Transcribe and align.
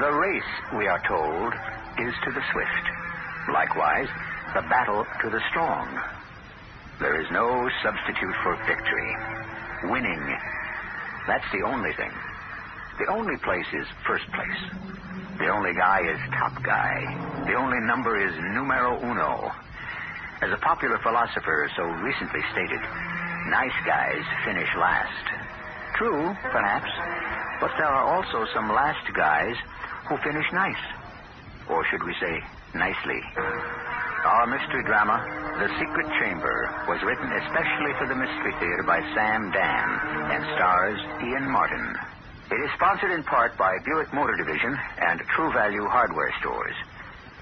The 0.00 0.10
race, 0.10 0.52
we 0.72 0.86
are 0.88 1.02
told, 1.06 1.52
is 2.00 2.14
to 2.24 2.30
the 2.32 2.40
swift. 2.50 2.86
Likewise, 3.52 4.08
the 4.54 4.62
battle 4.62 5.04
to 5.20 5.28
the 5.28 5.40
strong. 5.50 5.86
There 6.98 7.20
is 7.20 7.30
no 7.30 7.68
substitute 7.82 8.34
for 8.42 8.56
victory. 8.64 9.12
Winning. 9.92 10.38
That's 11.26 11.44
the 11.52 11.60
only 11.68 11.92
thing. 11.92 12.10
The 12.98 13.12
only 13.12 13.36
place 13.44 13.66
is 13.74 13.86
first 14.06 14.24
place. 14.32 14.62
The 15.36 15.48
only 15.48 15.74
guy 15.74 16.00
is 16.08 16.18
top 16.40 16.62
guy. 16.62 17.44
The 17.44 17.54
only 17.54 17.80
number 17.80 18.16
is 18.16 18.32
numero 18.56 18.96
uno. 18.96 19.52
As 20.40 20.50
a 20.52 20.60
popular 20.64 20.98
philosopher 21.02 21.70
so 21.76 21.84
recently 21.84 22.40
stated, 22.52 22.80
nice 23.52 23.76
guys 23.84 24.24
finish 24.46 24.68
last. 24.74 25.26
True, 25.96 26.34
perhaps, 26.50 26.88
but 27.62 27.70
there 27.78 27.86
are 27.86 28.10
also 28.10 28.42
some 28.52 28.66
last 28.74 29.06
guys 29.14 29.54
who 30.10 30.18
finish 30.26 30.44
nice. 30.52 30.82
Or 31.70 31.86
should 31.86 32.02
we 32.02 32.12
say, 32.18 32.42
nicely. 32.74 33.22
Our 34.26 34.50
mystery 34.50 34.82
drama, 34.82 35.22
The 35.62 35.70
Secret 35.78 36.10
Chamber, 36.18 36.74
was 36.90 36.98
written 37.06 37.30
especially 37.30 37.94
for 38.02 38.10
the 38.10 38.18
Mystery 38.18 38.50
Theater 38.58 38.82
by 38.82 38.98
Sam 39.14 39.54
Dann 39.54 39.90
and 40.34 40.42
stars 40.58 40.98
Ian 41.22 41.46
Martin. 41.46 41.94
It 42.50 42.58
is 42.66 42.70
sponsored 42.74 43.12
in 43.12 43.22
part 43.22 43.56
by 43.56 43.78
Buick 43.86 44.12
Motor 44.12 44.34
Division 44.34 44.76
and 44.98 45.22
True 45.30 45.52
Value 45.52 45.86
Hardware 45.86 46.34
Stores. 46.40 46.74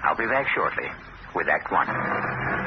I'll 0.04 0.20
be 0.20 0.28
back 0.28 0.46
shortly 0.54 0.88
with 1.34 1.48
Act 1.48 1.72
One. 1.72 2.59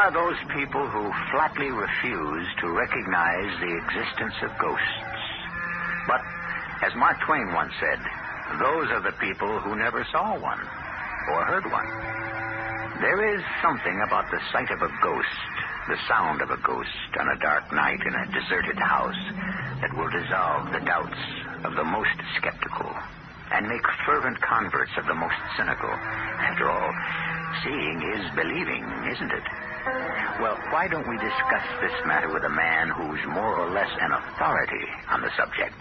Are 0.00 0.16
those 0.16 0.40
people 0.56 0.80
who 0.88 1.12
flatly 1.28 1.68
refuse 1.68 2.48
to 2.56 2.72
recognize 2.72 3.52
the 3.60 3.76
existence 3.84 4.32
of 4.40 4.48
ghosts. 4.56 5.20
But, 6.08 6.24
as 6.80 6.96
Mark 6.96 7.20
Twain 7.20 7.52
once 7.52 7.76
said, 7.76 8.00
those 8.56 8.88
are 8.96 9.04
the 9.04 9.12
people 9.20 9.60
who 9.60 9.76
never 9.76 10.00
saw 10.08 10.40
one 10.40 10.60
or 11.28 11.44
heard 11.44 11.68
one. 11.68 11.84
There 13.04 13.36
is 13.36 13.44
something 13.60 14.00
about 14.00 14.24
the 14.32 14.40
sight 14.56 14.72
of 14.72 14.80
a 14.80 14.88
ghost, 15.04 15.36
the 15.92 16.00
sound 16.08 16.40
of 16.40 16.48
a 16.48 16.56
ghost 16.64 17.10
on 17.20 17.28
a 17.28 17.38
dark 17.44 17.70
night 17.70 18.00
in 18.00 18.14
a 18.16 18.32
deserted 18.32 18.80
house 18.80 19.20
that 19.84 19.92
will 20.00 20.08
dissolve 20.08 20.72
the 20.72 20.80
doubts 20.80 21.20
of 21.68 21.76
the 21.76 21.84
most 21.84 22.16
skeptical 22.40 22.88
and 23.52 23.68
make 23.68 23.84
fervent 24.08 24.40
converts 24.40 24.96
of 24.96 25.04
the 25.04 25.14
most 25.14 25.36
cynical. 25.58 25.92
After 25.92 26.70
all, 26.70 26.88
seeing 27.64 27.98
is 28.16 28.24
believing, 28.36 28.84
isn't 29.12 29.32
it? 29.32 29.46
Well, 30.40 30.56
why 30.72 30.88
don't 30.88 31.08
we 31.08 31.16
discuss 31.18 31.66
this 31.80 31.96
matter 32.06 32.32
with 32.32 32.44
a 32.44 32.54
man 32.54 32.90
who's 32.90 33.20
more 33.34 33.58
or 33.58 33.70
less 33.72 33.90
an 34.00 34.12
authority 34.12 34.86
on 35.10 35.20
the 35.22 35.30
subject? 35.36 35.80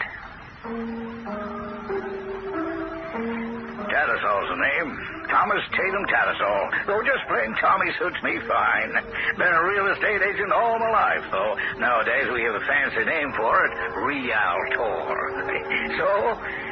Tattersall's 3.90 4.50
the 4.50 4.60
name. 4.60 5.19
Thomas 5.30 5.62
Tatum 5.78 6.06
Tattersall. 6.10 6.90
Though 6.90 7.02
just 7.06 7.22
plain 7.30 7.54
Tommy 7.62 7.90
suits 8.02 8.18
me 8.26 8.42
fine. 8.50 8.92
Been 9.38 9.54
a 9.54 9.64
real 9.70 9.86
estate 9.94 10.22
agent 10.26 10.52
all 10.52 10.78
my 10.82 10.90
life, 10.90 11.26
though. 11.32 11.54
Nowadays 11.78 12.28
we 12.34 12.42
have 12.50 12.58
a 12.58 12.66
fancy 12.66 13.06
name 13.06 13.32
for 13.38 13.54
it, 13.66 13.72
Realtor. 13.94 15.22
so, 16.02 16.10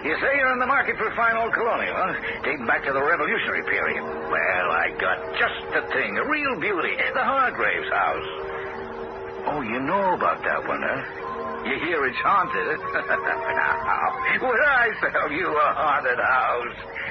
you 0.02 0.14
say 0.20 0.32
you're 0.42 0.54
in 0.54 0.60
the 0.60 0.66
market 0.66 0.98
for 0.98 1.14
fine 1.14 1.38
old 1.38 1.54
colonial, 1.54 1.94
huh? 1.94 2.14
Dating 2.44 2.66
back 2.66 2.84
to 2.86 2.94
the 2.94 3.02
Revolutionary 3.02 3.64
period. 3.70 4.04
Well, 4.04 4.68
I 4.74 4.90
got 4.98 5.18
just 5.38 5.60
the 5.78 5.82
thing, 5.94 6.18
a 6.18 6.26
real 6.26 6.60
beauty, 6.60 6.98
the 7.14 7.24
Hargraves 7.24 7.90
house. 7.94 8.30
Oh, 9.54 9.62
you 9.62 9.80
know 9.80 10.14
about 10.18 10.42
that 10.44 10.68
one, 10.68 10.82
huh? 10.82 11.28
You 11.70 11.78
hear 11.86 12.06
it's 12.06 12.18
haunted. 12.20 12.80
now, 12.80 14.40
would 14.42 14.64
I 14.66 14.90
sell 15.02 15.32
you 15.32 15.48
a 15.52 15.70
haunted 15.78 16.20
house? 16.20 17.07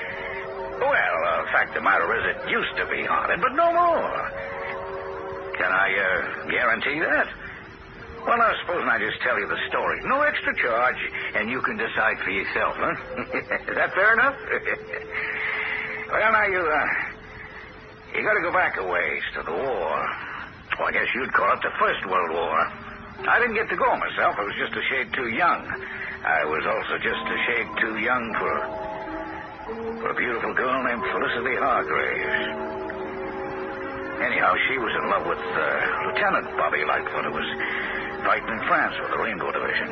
Well, 0.80 1.16
uh, 1.26 1.44
fact 1.52 1.76
of 1.76 1.80
the 1.80 1.80
matter 1.82 2.08
is, 2.16 2.36
it 2.36 2.50
used 2.50 2.76
to 2.76 2.86
be 2.86 3.04
haunted, 3.04 3.40
but 3.40 3.52
no 3.54 3.72
more. 3.72 4.16
Can 5.56 5.72
I 5.72 5.88
uh, 5.96 6.50
guarantee 6.50 7.00
that? 7.00 7.28
Well, 8.26 8.36
now, 8.36 8.52
supposing 8.60 8.88
I 8.88 8.98
just 8.98 9.22
tell 9.22 9.38
you 9.38 9.46
the 9.46 9.60
story. 9.68 10.02
No 10.04 10.20
extra 10.22 10.54
charge, 10.56 10.98
and 11.34 11.48
you 11.48 11.62
can 11.62 11.76
decide 11.76 12.18
for 12.24 12.30
yourself, 12.30 12.74
huh? 12.76 12.92
is 13.70 13.76
that 13.76 13.94
fair 13.94 14.12
enough? 14.14 14.34
well, 16.10 16.32
now, 16.32 16.46
you, 16.46 16.58
uh, 16.58 16.86
you 18.18 18.22
gotta 18.26 18.42
go 18.42 18.52
back 18.52 18.76
a 18.78 18.84
ways 18.84 19.22
to 19.36 19.42
the 19.44 19.52
war. 19.52 19.94
Well, 20.78 20.88
I 20.88 20.92
guess 20.92 21.06
you'd 21.14 21.32
call 21.32 21.54
it 21.54 21.62
the 21.62 21.70
First 21.78 22.04
World 22.04 22.32
War. 22.34 22.58
I 23.24 23.38
didn't 23.40 23.54
get 23.54 23.70
to 23.70 23.76
go 23.76 23.96
myself. 23.96 24.36
I 24.36 24.44
was 24.44 24.56
just 24.58 24.76
a 24.76 24.82
shade 24.90 25.08
too 25.14 25.28
young. 25.28 25.64
I 26.26 26.44
was 26.44 26.66
also 26.66 26.98
just 26.98 27.24
a 27.30 27.38
shade 27.46 27.70
too 27.80 27.96
young 28.02 28.34
for, 28.34 28.52
for 29.66 30.10
a 30.10 30.14
beautiful 30.14 30.54
girl 30.54 30.78
named 30.84 31.02
Felicity 31.10 31.56
Hargraves. 31.58 32.30
Anyhow, 34.22 34.54
she 34.70 34.78
was 34.78 34.92
in 34.94 35.10
love 35.10 35.26
with 35.26 35.42
uh, 35.42 35.62
Lieutenant 36.06 36.46
Bobby 36.56 36.84
Lightfoot, 36.86 37.24
who 37.26 37.34
was 37.34 37.48
fighting 38.22 38.48
in 38.48 38.60
France 38.70 38.94
with 39.02 39.10
the 39.10 39.18
Rainbow 39.18 39.50
Division. 39.50 39.90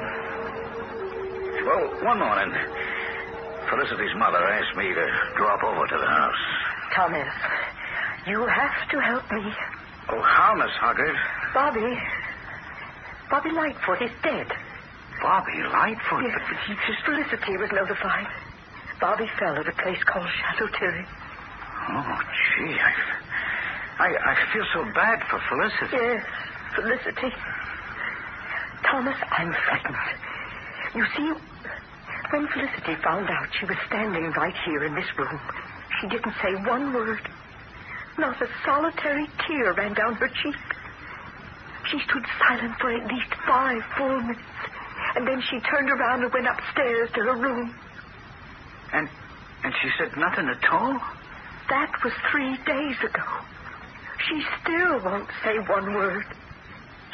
Well, 1.66 1.84
one 2.06 2.18
morning, 2.22 2.54
Felicity's 3.68 4.14
mother 4.16 4.38
asked 4.46 4.76
me 4.76 4.94
to 4.94 5.06
drop 5.37 5.62
over 5.64 5.87
to 5.87 5.99
the 5.99 6.06
house. 6.06 6.43
Thomas, 6.94 7.34
you 8.26 8.46
have 8.46 8.88
to 8.90 9.00
help 9.00 9.26
me. 9.32 9.43
Oh, 10.08 10.22
how, 10.22 10.54
Miss 10.54 10.70
Hargrave? 10.78 11.19
Bobby. 11.52 11.99
Bobby 13.28 13.50
Lightfoot 13.50 14.02
is 14.02 14.12
dead. 14.22 14.46
Bobby 15.20 15.58
Lightfoot? 15.72 16.22
Yes, 16.22 16.78
Miss 16.88 16.99
Felicity 17.04 17.56
was 17.56 17.70
notified. 17.72 18.28
Bobby 19.04 19.28
fell 19.38 19.52
at 19.52 19.68
a 19.68 19.76
place 19.84 20.00
called 20.08 20.24
Chateau 20.24 20.64
Thierry. 20.80 21.04
Oh, 21.04 22.16
gee, 22.56 22.72
I, 22.72 22.92
I, 24.00 24.08
I 24.08 24.34
feel 24.48 24.64
so 24.72 24.80
bad 24.96 25.20
for 25.28 25.36
Felicity. 25.44 25.92
Yes, 25.92 26.24
Felicity. 26.72 27.28
Thomas, 28.88 29.18
I'm 29.28 29.52
frightened. 29.68 30.08
You 30.96 31.04
see, 31.12 31.28
when 32.32 32.48
Felicity 32.48 32.96
found 33.04 33.28
out 33.28 33.44
she 33.60 33.68
was 33.68 33.76
standing 33.92 34.24
right 34.40 34.56
here 34.64 34.88
in 34.88 34.94
this 34.96 35.12
room, 35.20 35.36
she 36.00 36.08
didn't 36.08 36.32
say 36.40 36.56
one 36.64 36.94
word. 36.96 37.20
Not 38.16 38.40
a 38.40 38.48
solitary 38.64 39.28
tear 39.44 39.74
ran 39.76 39.92
down 39.92 40.16
her 40.16 40.32
cheek. 40.32 40.56
She 41.92 42.00
stood 42.08 42.24
silent 42.40 42.72
for 42.80 42.88
at 42.88 43.04
least 43.12 43.28
five 43.44 43.84
full 44.00 44.16
minutes, 44.22 44.64
and 45.16 45.28
then 45.28 45.44
she 45.52 45.60
turned 45.60 45.90
around 45.92 46.24
and 46.24 46.32
went 46.32 46.48
upstairs 46.48 47.10
to 47.12 47.20
her 47.20 47.36
room. 47.36 47.76
And 48.94 49.08
And 49.64 49.75
she 49.82 49.88
said 49.99 50.17
nothing 50.17 50.49
at 50.49 50.64
all? 50.73 51.00
That 51.69 51.93
was 52.05 52.12
three 52.31 52.56
days 52.64 52.96
ago. 53.02 53.25
She 54.29 54.44
still 54.61 55.00
won't 55.00 55.29
say 55.43 55.58
one 55.58 55.94
word. 55.94 56.25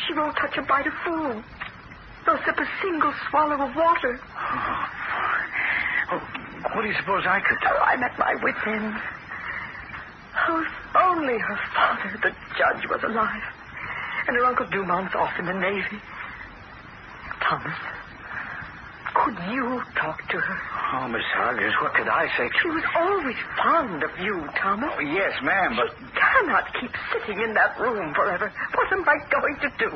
She 0.07 0.15
won't 0.15 0.37
touch 0.37 0.57
a 0.59 0.63
bite 0.63 0.87
of 0.87 0.93
food. 1.05 1.43
Nor 2.27 2.39
sip 2.45 2.59
a 2.59 2.69
single 2.83 3.15
swallow 3.29 3.63
of 3.65 3.75
water. 3.75 4.21
Oh, 4.37 4.87
oh, 6.13 6.21
what 6.75 6.83
do 6.83 6.89
you 6.89 6.95
suppose 6.99 7.25
I 7.27 7.41
could 7.41 7.61
do? 7.61 7.69
Oh, 7.71 7.83
I'm 7.83 8.03
at 8.03 8.19
my 8.19 8.35
wit's 8.43 8.59
end. 8.67 8.95
Oh, 10.49 10.61
if 10.61 10.97
only 10.97 11.39
her 11.39 11.59
father, 11.75 12.19
the 12.23 12.35
judge, 12.59 12.89
was 12.91 13.03
alive. 13.05 13.43
And 14.27 14.37
her 14.37 14.45
Uncle 14.45 14.67
Dumont's 14.67 15.15
off 15.15 15.39
in 15.39 15.47
the 15.47 15.55
Navy. 15.55 15.99
Thomas, 17.41 17.79
could 19.25 19.39
you 19.53 19.83
talk 19.97 20.19
to 20.29 20.39
her? 20.39 20.59
Oh, 20.95 21.09
Miss 21.09 21.25
Hodges, 21.37 21.75
what 21.83 21.95
could 21.95 22.09
I 22.09 22.27
say? 22.37 22.49
She 22.63 22.69
was 22.69 22.85
always 22.97 23.37
fond 23.57 24.03
of 24.03 24.11
you, 24.19 24.49
Thomas. 24.57 24.91
Oh, 24.97 25.01
yes, 25.01 25.33
ma'am, 25.43 25.77
but. 25.77 25.93
She 25.99 26.07
cannot 26.17 26.65
keep 26.81 26.93
sitting 27.13 27.43
in 27.43 27.55
that 27.55 27.79
room 27.79 28.15
forever. 28.15 28.53
What 28.75 28.93
am 28.93 29.05
I 29.09 29.17
going 29.31 29.57
to 29.61 29.71
do? 29.79 29.91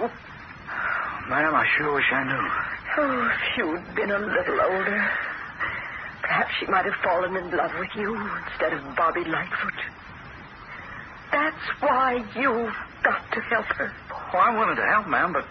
Ma'am, 1.29 1.55
I 1.55 1.65
sure 1.77 1.95
wish 1.95 2.11
I 2.13 2.23
knew. 2.25 2.47
Oh, 2.97 3.31
if 3.33 3.59
you'd 3.59 3.95
been 3.97 4.11
a 4.11 4.19
little 4.19 4.61
older. 4.61 5.11
Perhaps 6.23 6.53
she 6.61 6.67
might 6.67 6.85
have 6.85 6.95
fallen 7.03 7.37
in 7.37 7.51
love 7.57 7.73
with 7.79 7.91
you 7.97 8.17
instead 8.17 8.73
of 8.73 8.97
Bobby 8.97 9.25
Lightfoot. 9.25 9.81
That's 11.33 11.67
why 11.81 12.25
you've 12.37 12.75
got 13.03 13.33
to 13.33 13.41
help 13.41 13.67
her. 13.77 13.93
Oh, 14.33 14.39
I 14.39 14.57
wanted 14.57 14.77
to 14.77 14.87
help, 14.87 15.07
ma'am, 15.09 15.33
but. 15.33 15.45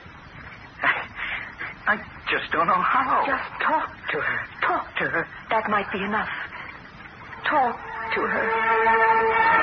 I 1.87 1.97
just 2.29 2.51
don't 2.51 2.67
know 2.67 2.81
how. 2.81 3.23
Just 3.25 3.49
talk 3.61 3.89
to 4.11 4.17
her. 4.19 4.39
Talk 4.61 4.95
to 4.97 5.03
her. 5.05 5.27
That 5.49 5.69
might 5.69 5.91
be 5.91 5.99
enough. 6.03 6.29
Talk 7.45 7.75
to 8.15 8.21
her. 8.21 9.53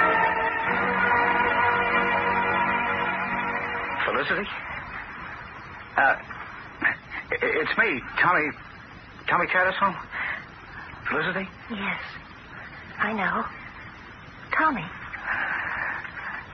Felicity? 4.04 4.48
Uh, 5.96 6.14
it's 7.30 7.78
me, 7.78 8.00
Tommy. 8.20 8.48
Tommy 9.28 9.46
Tattersall. 9.46 9.94
Felicity? 11.08 11.48
Yes, 11.70 12.00
I 13.00 13.12
know. 13.12 13.44
Tommy. 14.58 14.84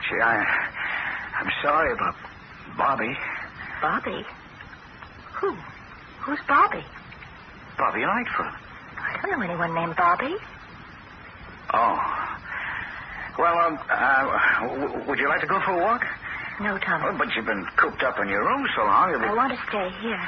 Gee, 0.08 0.20
I, 0.22 0.44
I'm 1.40 1.50
sorry 1.62 1.92
about 1.92 2.14
Bobby. 2.76 3.16
Bobby? 3.82 4.22
Who? 5.40 5.56
Who's 6.26 6.42
Bobby? 6.48 6.82
Bobby 7.78 8.02
Lightfoot. 8.02 8.50
I 8.98 9.10
don't 9.22 9.38
know 9.38 9.44
anyone 9.46 9.72
named 9.74 9.94
Bobby. 9.96 10.34
Oh. 11.72 11.98
Well, 13.38 13.56
um, 13.62 13.78
uh, 13.78 14.22
w- 14.74 15.04
would 15.06 15.18
you 15.18 15.28
like 15.28 15.40
to 15.40 15.46
go 15.46 15.60
for 15.62 15.78
a 15.78 15.80
walk? 15.86 16.02
No, 16.60 16.78
Tommy. 16.82 17.04
Oh, 17.06 17.14
but 17.18 17.28
you've 17.36 17.46
been 17.46 17.64
cooped 17.78 18.02
up 18.02 18.16
in 18.18 18.28
your 18.28 18.42
room 18.42 18.66
so 18.74 18.82
long. 18.82 19.12
Be... 19.12 19.28
I 19.28 19.34
want 19.34 19.52
to 19.52 19.60
stay 19.68 19.86
here. 20.02 20.24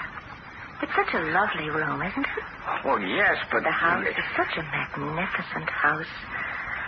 It's 0.83 0.93
such 0.95 1.11
a 1.19 1.23
lovely 1.35 1.71
room, 1.73 1.99
isn't 2.05 2.27
it? 2.29 2.45
Well, 2.85 3.01
yes, 3.01 3.35
but... 3.51 3.65
The 3.65 3.73
house 3.75 4.07
is 4.07 4.29
such 4.37 4.55
a 4.61 4.63
magnificent 4.63 5.67
house. 5.73 6.15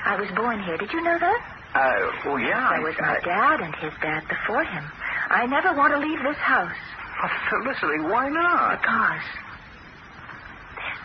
I 0.07 0.21
was 0.21 0.29
born 0.37 0.63
here. 0.63 0.77
Did 0.77 0.93
you 0.93 1.03
know 1.03 1.19
that? 1.19 1.41
Uh, 1.75 2.31
well, 2.31 2.39
yeah. 2.39 2.69
There 2.71 2.85
was 2.85 2.95
my 3.01 3.19
dad 3.25 3.59
and 3.65 3.75
his 3.81 3.95
dad 4.03 4.23
before 4.29 4.63
him. 4.65 4.85
I 5.31 5.47
never 5.47 5.73
want 5.75 5.95
to 5.95 5.99
leave 5.99 6.21
this 6.23 6.39
house. 6.39 6.79
Oh, 7.23 7.29
Felicity, 7.51 8.01
why 8.01 8.29
not? 8.31 8.81
Because 8.81 9.21
there's 10.77 10.99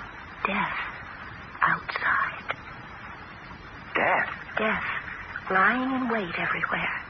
death 0.47 0.77
outside. 1.61 2.55
Death? 3.95 4.29
Death 4.57 4.83
lying 5.51 5.91
in 5.91 6.09
wait 6.09 6.33
everywhere. 6.39 7.01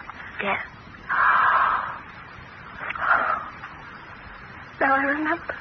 Death. 0.42 0.66
Now 4.81 4.94
I 4.94 5.04
remember. 5.04 5.56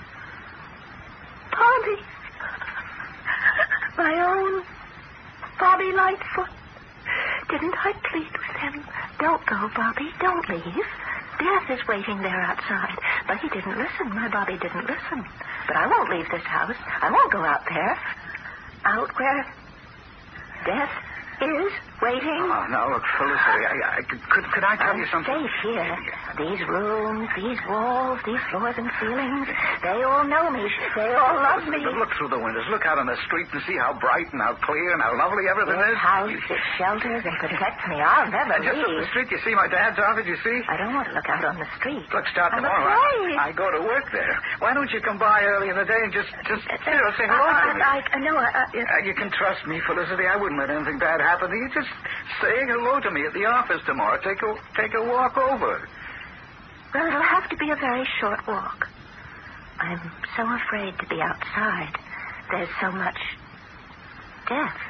Bobby. 1.52 2.02
My 3.96 4.20
own 4.26 4.64
Bobby 5.58 5.92
Lightfoot. 5.92 6.48
Didn't 7.48 7.74
I 7.78 7.92
plead 8.10 8.32
with 8.32 8.56
him? 8.56 8.84
Don't 9.20 9.44
go, 9.46 9.70
Bobby. 9.76 10.10
Don't 10.20 10.48
leave. 10.48 10.84
Death 11.38 11.70
is 11.70 11.86
waiting 11.86 12.22
there 12.22 12.40
outside. 12.40 12.98
But 13.26 13.38
he 13.40 13.48
didn't 13.48 13.76
listen. 13.78 14.12
My 14.14 14.28
Bobby 14.28 14.58
didn't 14.60 14.84
listen. 14.84 15.24
But 15.66 15.76
I 15.76 15.86
won't 15.88 16.10
leave 16.10 16.28
this 16.30 16.44
house. 16.44 16.76
I 17.00 17.10
won't 17.10 17.32
go 17.32 17.40
out 17.44 17.64
there. 17.68 17.94
Out 18.84 19.08
where 19.18 19.40
death 20.68 20.92
is 21.40 21.72
waiting. 22.02 22.40
Oh, 22.44 22.66
now, 22.68 22.84
look, 22.92 23.02
Felicity, 23.16 23.64
I, 23.64 23.74
I, 23.98 24.02
could, 24.08 24.44
could 24.52 24.64
I 24.64 24.76
tell 24.76 24.92
I'm 24.92 25.00
you 25.00 25.06
something? 25.10 25.32
safe 25.34 25.50
here. 25.62 25.96
These 26.34 26.66
rooms, 26.66 27.30
these 27.38 27.58
walls, 27.70 28.18
these 28.26 28.42
floors 28.50 28.74
and 28.74 28.90
ceilings, 28.98 29.46
they 29.86 30.02
all 30.02 30.26
know 30.26 30.50
me. 30.50 30.66
They 30.98 31.14
all 31.14 31.38
love 31.38 31.62
me. 31.70 31.78
Look 31.94 32.10
through 32.18 32.34
the 32.34 32.42
windows. 32.42 32.66
Look 32.74 32.82
out 32.86 32.98
on 32.98 33.06
the 33.06 33.14
street 33.30 33.46
and 33.54 33.62
see 33.62 33.78
how 33.78 33.94
bright 33.94 34.26
and 34.34 34.42
how 34.42 34.58
clear 34.66 34.90
and 34.90 34.98
how 35.00 35.14
lovely 35.14 35.46
everything 35.46 35.78
This 35.78 35.94
is. 35.94 35.98
house, 36.02 36.34
it 36.34 36.58
shelters 36.74 37.22
and 37.22 37.36
protects 37.38 37.86
me. 37.86 38.02
I'll 38.02 38.26
never 38.34 38.58
Just 38.66 38.82
up 38.82 38.90
the 38.98 39.06
street, 39.14 39.30
you 39.30 39.38
see 39.46 39.54
my 39.54 39.70
dad's 39.70 39.94
office, 40.02 40.26
you 40.26 40.34
see? 40.42 40.58
I 40.66 40.74
don't 40.74 40.90
want 40.94 41.06
to 41.06 41.14
look 41.14 41.28
out 41.30 41.44
on 41.46 41.54
the 41.54 41.70
street. 41.78 42.02
Look, 42.10 42.26
start 42.34 42.50
I'm 42.50 42.66
tomorrow. 42.66 42.82
afraid. 42.98 43.38
I, 43.38 43.48
I 43.48 43.52
go 43.54 43.70
to 43.70 43.80
work 43.86 44.10
there. 44.10 44.34
Why 44.58 44.74
don't 44.74 44.90
you 44.90 44.98
come 45.06 45.22
by 45.22 45.38
early 45.46 45.70
in 45.70 45.76
the 45.78 45.86
day 45.86 46.02
and 46.02 46.10
just, 46.12 46.34
just, 46.50 46.66
you 46.66 46.98
know, 46.98 47.10
say 47.14 47.30
hello 47.30 47.46
to 47.46 47.78
me? 47.78 47.80
Uh, 47.80 47.94
I, 47.94 47.98
I, 48.10 48.18
know. 48.18 48.34
Uh, 48.34 48.42
uh, 48.42 48.74
I, 48.74 48.74
I, 48.74 48.82
Uh, 48.82 49.06
you 49.06 49.14
can 49.14 49.30
trust 49.30 49.62
me, 49.70 49.78
Felicity. 49.86 50.26
I 50.26 50.34
wouldn't 50.34 50.58
let 50.58 50.70
anything 50.70 50.98
bad 50.98 51.22
happen 51.22 51.46
to 51.50 51.56
you. 51.56 51.70
Just 51.70 51.90
say 52.42 52.58
hello 52.66 52.98
to 52.98 53.10
me 53.14 53.22
at 53.22 53.32
the 53.38 53.46
office 53.46 53.78
tomorrow. 53.86 54.18
Take 54.18 54.42
a 54.42 54.50
take 54.74 54.94
a 54.98 55.02
walk 55.06 55.38
over. 55.38 55.86
Well, 56.94 57.06
it'll 57.06 57.22
have 57.22 57.50
to 57.50 57.56
be 57.56 57.70
a 57.70 57.76
very 57.76 58.06
short 58.20 58.40
walk. 58.46 58.86
I'm 59.80 60.00
so 60.36 60.46
afraid 60.46 60.94
to 60.98 61.06
be 61.10 61.20
outside. 61.20 61.92
There's 62.50 62.68
so 62.80 62.92
much 62.92 63.18
death. 64.48 64.80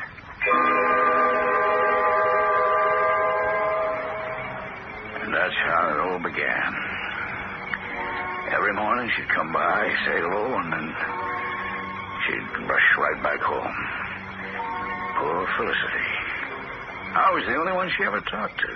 And 5.25 5.33
that's 5.33 5.57
how 5.65 5.83
it 5.89 5.99
all 6.05 6.19
began. 6.21 6.71
Every 8.53 8.75
morning 8.75 9.11
she'd 9.17 9.29
come 9.35 9.53
by, 9.53 9.89
say 10.05 10.21
hello, 10.21 10.45
and 10.61 10.73
then 10.73 10.87
she'd 12.27 12.69
rush 12.69 12.89
right 12.99 13.23
back 13.23 13.41
home. 13.41 13.77
Poor 15.17 15.49
Felicity. 15.57 16.09
I 17.17 17.31
was 17.33 17.45
the 17.47 17.57
only 17.57 17.73
one 17.73 17.89
she 17.97 18.05
ever 18.05 18.21
talked 18.21 18.61
to. 18.61 18.73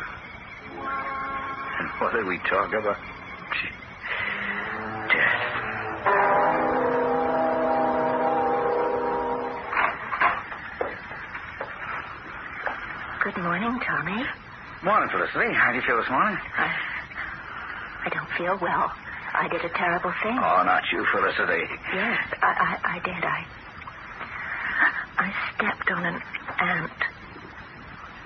And 1.78 1.88
what 2.00 2.12
did 2.14 2.24
we 2.24 2.38
talk 2.48 2.72
about? 2.72 3.07
Morning, 13.42 13.74
Tommy. 13.86 14.20
Morning, 14.84 15.08
Felicity. 15.10 15.50
How 15.54 15.70
do 15.72 15.76
you 15.78 15.84
feel 15.86 15.98
this 15.98 16.10
morning? 16.10 16.36
I, 16.58 16.68
I 18.06 18.08
don't 18.14 18.30
feel 18.38 18.56
well. 18.60 18.86
I 19.34 19.46
did 19.50 19.62
a 19.62 19.72
terrible 19.76 20.12
thing. 20.22 20.38
Oh, 20.38 20.62
not 20.64 20.82
you, 20.90 21.00
Felicity. 21.12 21.62
Yes, 21.94 22.18
I, 22.42 22.50
I, 22.50 22.70
I 22.82 22.96
did. 23.04 23.22
I, 23.22 23.38
I 25.18 25.28
stepped 25.54 25.88
on 25.90 26.02
an 26.06 26.18
ant. 26.60 27.00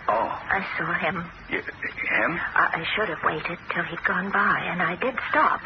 Oh, 0.09 0.29
I 0.29 0.61
saw 0.79 0.89
him. 1.09 1.17
you, 1.49 1.61
him? 1.61 2.31
I, 2.37 2.65
I 2.81 2.83
should 2.97 3.09
have 3.09 3.23
waited 3.25 3.59
till 3.73 3.85
he'd 3.89 4.05
gone 4.05 4.31
by, 4.33 4.57
and 4.69 4.83
I 4.83 4.97
did 5.01 5.15
stop. 5.31 5.61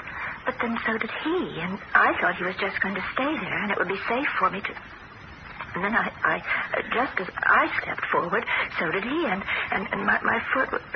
But 0.47 0.55
then 0.63 0.79
so 0.87 0.93
did 0.99 1.11
he, 1.27 1.59
and 1.61 1.75
I 1.95 2.15
thought 2.23 2.39
he 2.39 2.45
was 2.47 2.55
just 2.63 2.79
going 2.83 2.95
to 2.95 3.05
stay 3.15 3.27
there, 3.43 3.59
and 3.63 3.71
it 3.73 3.79
would 3.79 3.91
be 3.91 3.99
safe 4.09 4.31
for 4.39 4.51
me 4.51 4.61
to. 4.63 4.73
And 5.75 5.83
then 5.85 5.93
I, 5.93 6.07
I 6.27 6.43
just 6.93 7.15
as 7.21 7.29
I 7.47 7.71
stepped 7.83 8.07
forward, 8.11 8.45
so 8.79 8.91
did 8.91 9.05
he, 9.05 9.27
and 9.27 9.43
and, 9.71 9.87
and 9.93 10.07
my, 10.07 10.19
my 10.23 10.43
foot 10.53 10.73
was. 10.73 10.83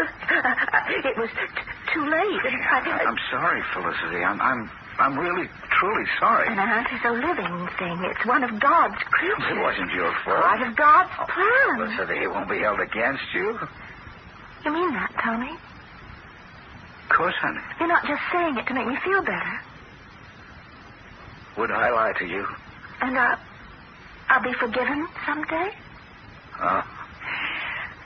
it 1.06 1.16
was 1.16 1.30
t- 1.30 1.70
too 1.94 2.04
late. 2.06 2.42
And 2.46 2.62
I, 2.62 3.04
I'm 3.06 3.18
sorry, 3.30 3.62
Felicity. 3.74 4.22
I'm, 4.22 4.40
I'm, 4.40 4.70
I'm 4.98 5.18
really, 5.18 5.48
truly 5.78 6.06
sorry. 6.18 6.48
An 6.48 6.58
ant 6.58 6.86
is 6.92 7.00
a 7.04 7.12
living 7.12 7.68
thing. 7.78 7.98
It's 8.10 8.24
one 8.26 8.44
of 8.44 8.58
God's 8.60 9.02
creatures. 9.10 9.58
It 9.58 9.60
wasn't 9.60 9.92
your 9.92 10.12
fault. 10.24 10.42
Part 10.42 10.62
of 10.62 10.76
God's 10.76 11.10
oh, 11.18 11.26
plan. 11.26 11.96
Felicity, 11.96 12.24
it 12.24 12.30
won't 12.30 12.48
be 12.48 12.58
held 12.58 12.80
against 12.80 13.26
you. 13.34 13.58
You 14.64 14.72
mean 14.72 14.92
that, 14.94 15.12
Tommy? 15.22 15.50
Of 15.50 17.16
course, 17.16 17.34
honey. 17.40 17.60
You're 17.78 17.88
not 17.88 18.06
just 18.06 18.22
saying 18.32 18.56
it 18.56 18.66
to 18.66 18.74
make 18.74 18.86
me 18.86 18.96
feel 19.04 19.22
better. 19.22 19.54
Would 21.58 21.70
I 21.70 21.90
lie 21.90 22.12
to 22.18 22.26
you? 22.26 22.46
And 23.00 23.18
I'll, 23.18 23.38
I'll 24.30 24.42
be 24.42 24.52
forgiven 24.60 25.08
someday? 25.26 25.68
Oh, 26.62 26.82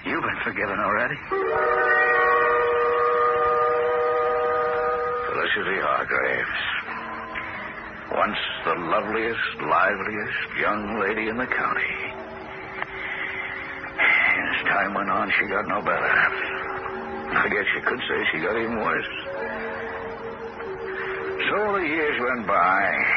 you've 0.06 0.22
been 0.22 0.40
forgiven 0.42 0.78
already. 0.80 1.16
Felicity 5.28 5.78
Hargraves. 5.84 6.60
Once 8.12 8.38
the 8.64 8.74
loveliest, 8.88 9.60
liveliest 9.68 10.48
young 10.60 10.98
lady 11.00 11.28
in 11.28 11.36
the 11.36 11.46
county. 11.46 11.92
As 14.00 14.64
time 14.64 14.94
went 14.94 15.10
on, 15.10 15.30
she 15.38 15.46
got 15.48 15.68
no 15.68 15.82
better. 15.82 16.14
I 17.36 17.48
guess 17.50 17.66
you 17.76 17.82
could 17.84 18.00
say 18.08 18.24
she 18.32 18.38
got 18.40 18.56
even 18.56 18.80
worse. 18.80 19.12
So 21.50 21.72
the 21.76 21.84
years 21.84 22.16
went 22.18 22.46
by. 22.46 23.13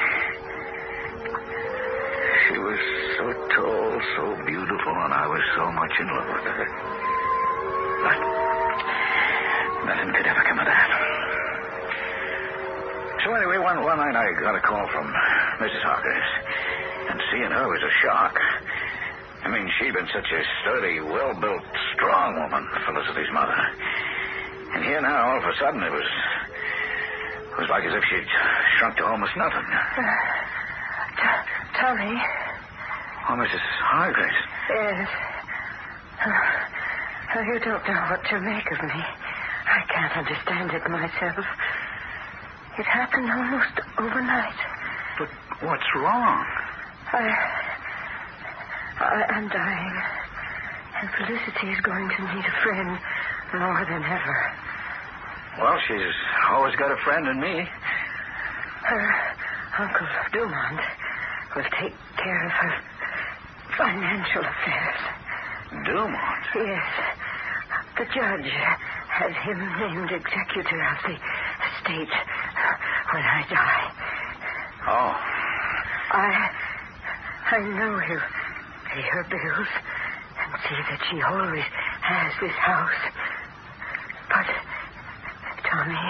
She 2.47 2.57
was 2.59 2.79
so 3.19 3.27
tall, 3.59 3.91
so 4.15 4.23
beautiful, 4.47 4.95
and 4.95 5.11
I 5.11 5.27
was 5.27 5.43
so 5.55 5.67
much 5.67 5.91
in 5.99 6.07
love 6.07 6.29
with 6.31 6.47
her. 6.47 6.63
But 8.07 8.19
nothing 9.83 10.15
could 10.15 10.27
ever 10.31 10.43
come 10.47 10.59
of 10.59 10.67
that. 10.67 10.89
So 13.25 13.33
anyway, 13.35 13.57
one, 13.59 13.83
one 13.83 13.97
night 13.99 14.15
I 14.15 14.31
got 14.39 14.55
a 14.55 14.63
call 14.63 14.87
from 14.87 15.11
Mrs. 15.59 15.83
Hawkins, 15.83 16.29
and 17.11 17.19
seeing 17.31 17.51
her 17.51 17.67
was 17.67 17.83
a 17.83 17.91
shock. 17.99 18.39
I 19.43 19.49
mean, 19.51 19.67
she'd 19.79 19.91
been 19.91 20.07
such 20.15 20.31
a 20.31 20.41
sturdy, 20.61 21.01
well-built, 21.01 21.63
strong 21.95 22.39
woman, 22.39 22.63
Felicity's 22.87 23.31
mother. 23.33 23.59
And 24.71 24.85
here 24.85 25.01
now, 25.01 25.31
all 25.31 25.37
of 25.39 25.43
a 25.43 25.55
sudden, 25.59 25.83
it 25.83 25.91
was... 25.91 26.07
It 27.51 27.59
was 27.59 27.69
like 27.69 27.83
as 27.83 27.93
if 27.93 28.03
she'd 28.07 28.29
shrunk 28.77 28.95
to 28.97 29.05
almost 29.05 29.35
nothing. 29.35 29.67
Tommy. 31.87 32.19
Oh, 33.29 33.39
Mrs. 33.39 33.63
Hargraves. 33.79 34.35
Yes. 34.67 35.07
Uh, 36.19 37.39
you 37.47 37.59
don't 37.63 37.79
know 37.87 38.01
what 38.11 38.19
to 38.27 38.41
make 38.41 38.67
of 38.75 38.83
me. 38.83 38.99
I 38.99 39.79
can't 39.87 40.17
understand 40.19 40.71
it 40.75 40.83
myself. 40.91 41.45
It 42.77 42.83
happened 42.83 43.31
almost 43.31 43.79
overnight. 43.97 44.59
But 45.17 45.29
what's 45.63 45.87
wrong? 45.95 46.43
I. 47.13 47.31
I 48.99 49.23
am 49.39 49.47
dying. 49.47 49.95
And 50.99 51.09
Felicity 51.15 51.71
is 51.71 51.79
going 51.87 52.09
to 52.09 52.21
need 52.35 52.43
a 52.43 52.55
friend 52.67 52.99
more 53.55 53.85
than 53.87 54.03
ever. 54.03 54.37
Well, 55.61 55.79
she's 55.87 56.15
always 56.51 56.75
got 56.75 56.91
a 56.91 56.97
friend 57.05 57.27
in 57.27 57.39
me. 57.39 57.63
Her 58.83 59.35
Uncle 59.79 60.07
Dumont 60.33 60.81
will 61.55 61.69
take 61.79 61.95
care 62.17 62.45
of 62.45 62.51
her 62.51 62.73
financial 63.77 64.41
affairs. 64.41 65.01
Dumont? 65.85 66.45
Yes. 66.55 66.87
The 67.97 68.05
judge 68.05 68.51
has 69.09 69.33
him 69.41 69.59
named 69.79 70.11
executor 70.11 70.81
of 70.81 70.97
the 71.03 71.17
estate 71.17 72.13
when 73.11 73.23
I 73.23 73.45
die. 73.49 73.91
Oh. 74.87 75.13
I 76.09 76.51
I 77.51 77.59
know 77.59 77.99
he'll 77.99 78.29
pay 78.91 79.01
her 79.01 79.23
bills 79.29 79.67
and 80.37 80.53
see 80.67 80.75
that 80.75 81.01
she 81.09 81.21
always 81.21 81.65
has 82.01 82.33
this 82.41 82.55
house. 82.55 83.01
But 84.29 84.47
Tommy, 85.63 86.07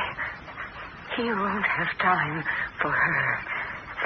he 1.16 1.24
won't 1.24 1.66
have 1.66 1.98
time 2.00 2.44
for 2.82 2.92
her. 2.92 3.57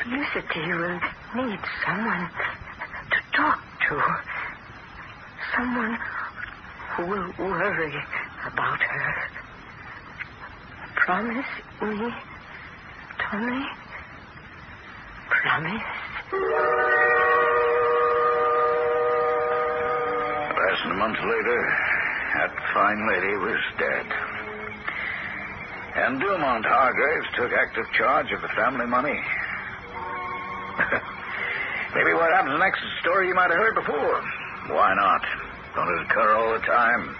Felicity 0.01 0.65
will 0.73 0.99
need 1.35 1.59
someone 1.85 2.29
to 3.11 3.19
talk 3.33 3.61
to. 3.87 4.01
Someone 5.55 5.97
who 6.95 7.05
will 7.05 7.33
worry 7.37 7.93
about 8.47 8.79
her. 8.81 9.15
Promise 10.95 11.45
me, 11.83 12.13
Tommy? 13.19 13.65
Promise? 15.29 15.83
Less 20.57 20.79
than 20.81 20.91
a 20.91 20.95
month 20.95 21.19
later, 21.19 21.61
that 22.35 22.51
fine 22.73 23.07
lady 23.07 23.35
was 23.37 23.59
dead. 23.77 24.05
And 25.93 26.19
Dumont 26.19 26.65
Hargraves 26.65 27.27
took 27.35 27.51
active 27.51 27.85
charge 27.93 28.31
of 28.31 28.41
the 28.41 28.49
family 28.49 28.87
money. 28.87 29.19
Maybe 31.93 32.13
what 32.13 32.31
happens 32.31 32.57
next 32.59 32.79
is 32.79 32.87
a 32.87 33.01
story 33.01 33.27
you 33.27 33.35
might 33.35 33.51
have 33.51 33.59
heard 33.59 33.75
before. 33.75 34.23
Why 34.71 34.95
not? 34.95 35.25
Don't 35.75 35.91
it 35.91 36.07
occur 36.07 36.35
all 36.35 36.53
the 36.53 36.63
time? 36.63 37.15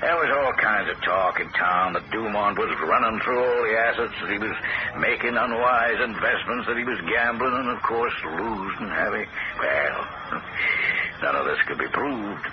There 0.00 0.16
was 0.16 0.32
all 0.32 0.52
kinds 0.56 0.88
of 0.88 1.00
talk 1.04 1.40
in 1.40 1.48
town 1.52 1.92
that 1.92 2.10
Dumont 2.10 2.58
was 2.58 2.72
running 2.80 3.20
through 3.20 3.40
all 3.40 3.62
the 3.64 3.76
assets, 3.76 4.16
that 4.20 4.32
he 4.32 4.38
was 4.40 4.56
making 4.96 5.36
unwise 5.36 6.00
investments, 6.00 6.68
that 6.68 6.76
he 6.76 6.84
was 6.84 7.00
gambling, 7.08 7.52
and 7.52 7.68
of 7.68 7.80
course 7.82 8.12
losing 8.24 8.88
heavy. 8.88 9.24
Well, 9.60 9.96
none 11.22 11.36
of 11.36 11.44
this 11.44 11.60
could 11.68 11.78
be 11.78 11.88
proved. 11.88 12.44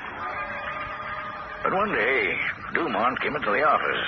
But 1.63 1.74
one 1.74 1.91
day, 1.91 2.39
Dumont 2.74 3.19
came 3.19 3.36
into 3.36 3.51
the 3.51 3.63
office. 3.63 4.03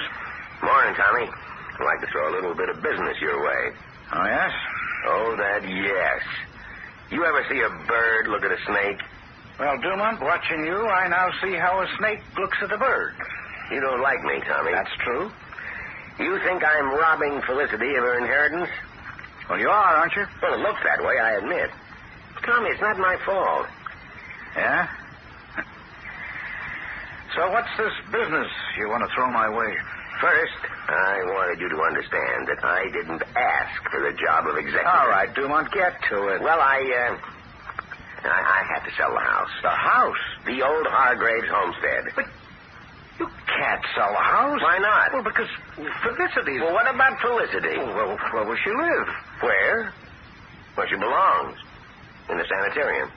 Morning, 0.63 0.95
Tommy. 0.95 1.27
I'd 1.27 1.83
like 1.83 1.99
to 1.99 2.07
throw 2.11 2.31
a 2.31 2.35
little 2.35 2.55
bit 2.55 2.67
of 2.67 2.83
business 2.83 3.19
your 3.19 3.39
way. 3.43 3.71
Oh, 4.11 4.25
yes? 4.25 4.51
Oh, 5.07 5.35
that 5.39 5.63
yes. 5.63 6.23
You 7.11 7.25
ever 7.25 7.43
see 7.49 7.59
a 7.61 7.69
bird 7.87 8.27
look 8.27 8.43
at 8.43 8.51
a 8.51 8.61
snake? 8.65 9.01
Well, 9.59 9.77
Dumont, 9.81 10.21
watching 10.21 10.63
you, 10.65 10.87
I 10.87 11.07
now 11.09 11.29
see 11.41 11.53
how 11.55 11.81
a 11.81 11.87
snake 11.97 12.21
looks 12.37 12.57
at 12.61 12.71
a 12.71 12.77
bird. 12.77 13.13
You 13.71 13.81
don't 13.81 14.01
like 14.01 14.23
me, 14.23 14.39
Tommy. 14.47 14.71
That's 14.71 14.95
true. 15.03 15.31
You 16.19 16.39
think 16.45 16.63
I'm 16.63 16.93
robbing 16.93 17.41
Felicity 17.45 17.95
of 17.95 18.03
her 18.03 18.19
inheritance? 18.19 18.69
Well, 19.49 19.59
you 19.59 19.69
are, 19.69 19.95
aren't 19.97 20.15
you? 20.15 20.25
Well, 20.41 20.53
it 20.53 20.59
looks 20.59 20.79
that 20.83 21.03
way, 21.03 21.17
I 21.17 21.37
admit. 21.37 21.69
Tommy, 22.45 22.69
it's 22.69 22.81
not 22.81 22.97
my 22.97 23.17
fault. 23.25 23.67
Yeah? 24.55 24.87
So 27.35 27.47
what's 27.51 27.69
this 27.77 27.93
business 28.11 28.47
you 28.75 28.89
want 28.89 29.07
to 29.07 29.15
throw 29.15 29.29
my 29.29 29.47
way? 29.47 29.77
First, 30.19 30.59
I 30.89 31.23
wanted 31.31 31.61
you 31.61 31.69
to 31.69 31.79
understand 31.81 32.47
that 32.51 32.59
I 32.63 32.91
didn't 32.91 33.23
ask 33.35 33.89
for 33.89 34.01
the 34.03 34.11
job 34.19 34.47
of 34.47 34.57
executive. 34.57 34.85
All 34.85 35.07
right, 35.07 35.33
Dumont, 35.33 35.71
get 35.71 35.95
to 36.09 36.27
it. 36.35 36.41
Well, 36.41 36.59
I, 36.59 36.83
uh, 36.83 38.27
I, 38.27 38.39
I 38.59 38.63
had 38.67 38.83
to 38.83 38.91
sell 38.97 39.13
the 39.13 39.23
house. 39.23 39.49
The 39.63 39.69
house? 39.69 40.23
The 40.45 40.61
old 40.61 40.87
Hargraves 40.87 41.47
homestead. 41.47 42.11
But 42.15 42.25
you 43.17 43.31
can't 43.47 43.83
sell 43.95 44.11
the 44.11 44.19
house. 44.19 44.59
Why 44.61 44.77
not? 44.79 45.13
Well, 45.13 45.23
because 45.23 45.47
Felicity's... 46.03 46.59
Well, 46.59 46.73
what 46.73 46.93
about 46.93 47.19
Felicity? 47.21 47.77
Well, 47.77 48.17
where 48.33 48.43
will 48.43 48.59
she 48.59 48.71
live? 48.71 49.07
Where? 49.39 49.93
Where 50.75 50.87
she 50.89 50.95
belongs. 50.95 51.55
In 52.29 52.37
the 52.37 52.45
sanitarium. 52.45 53.09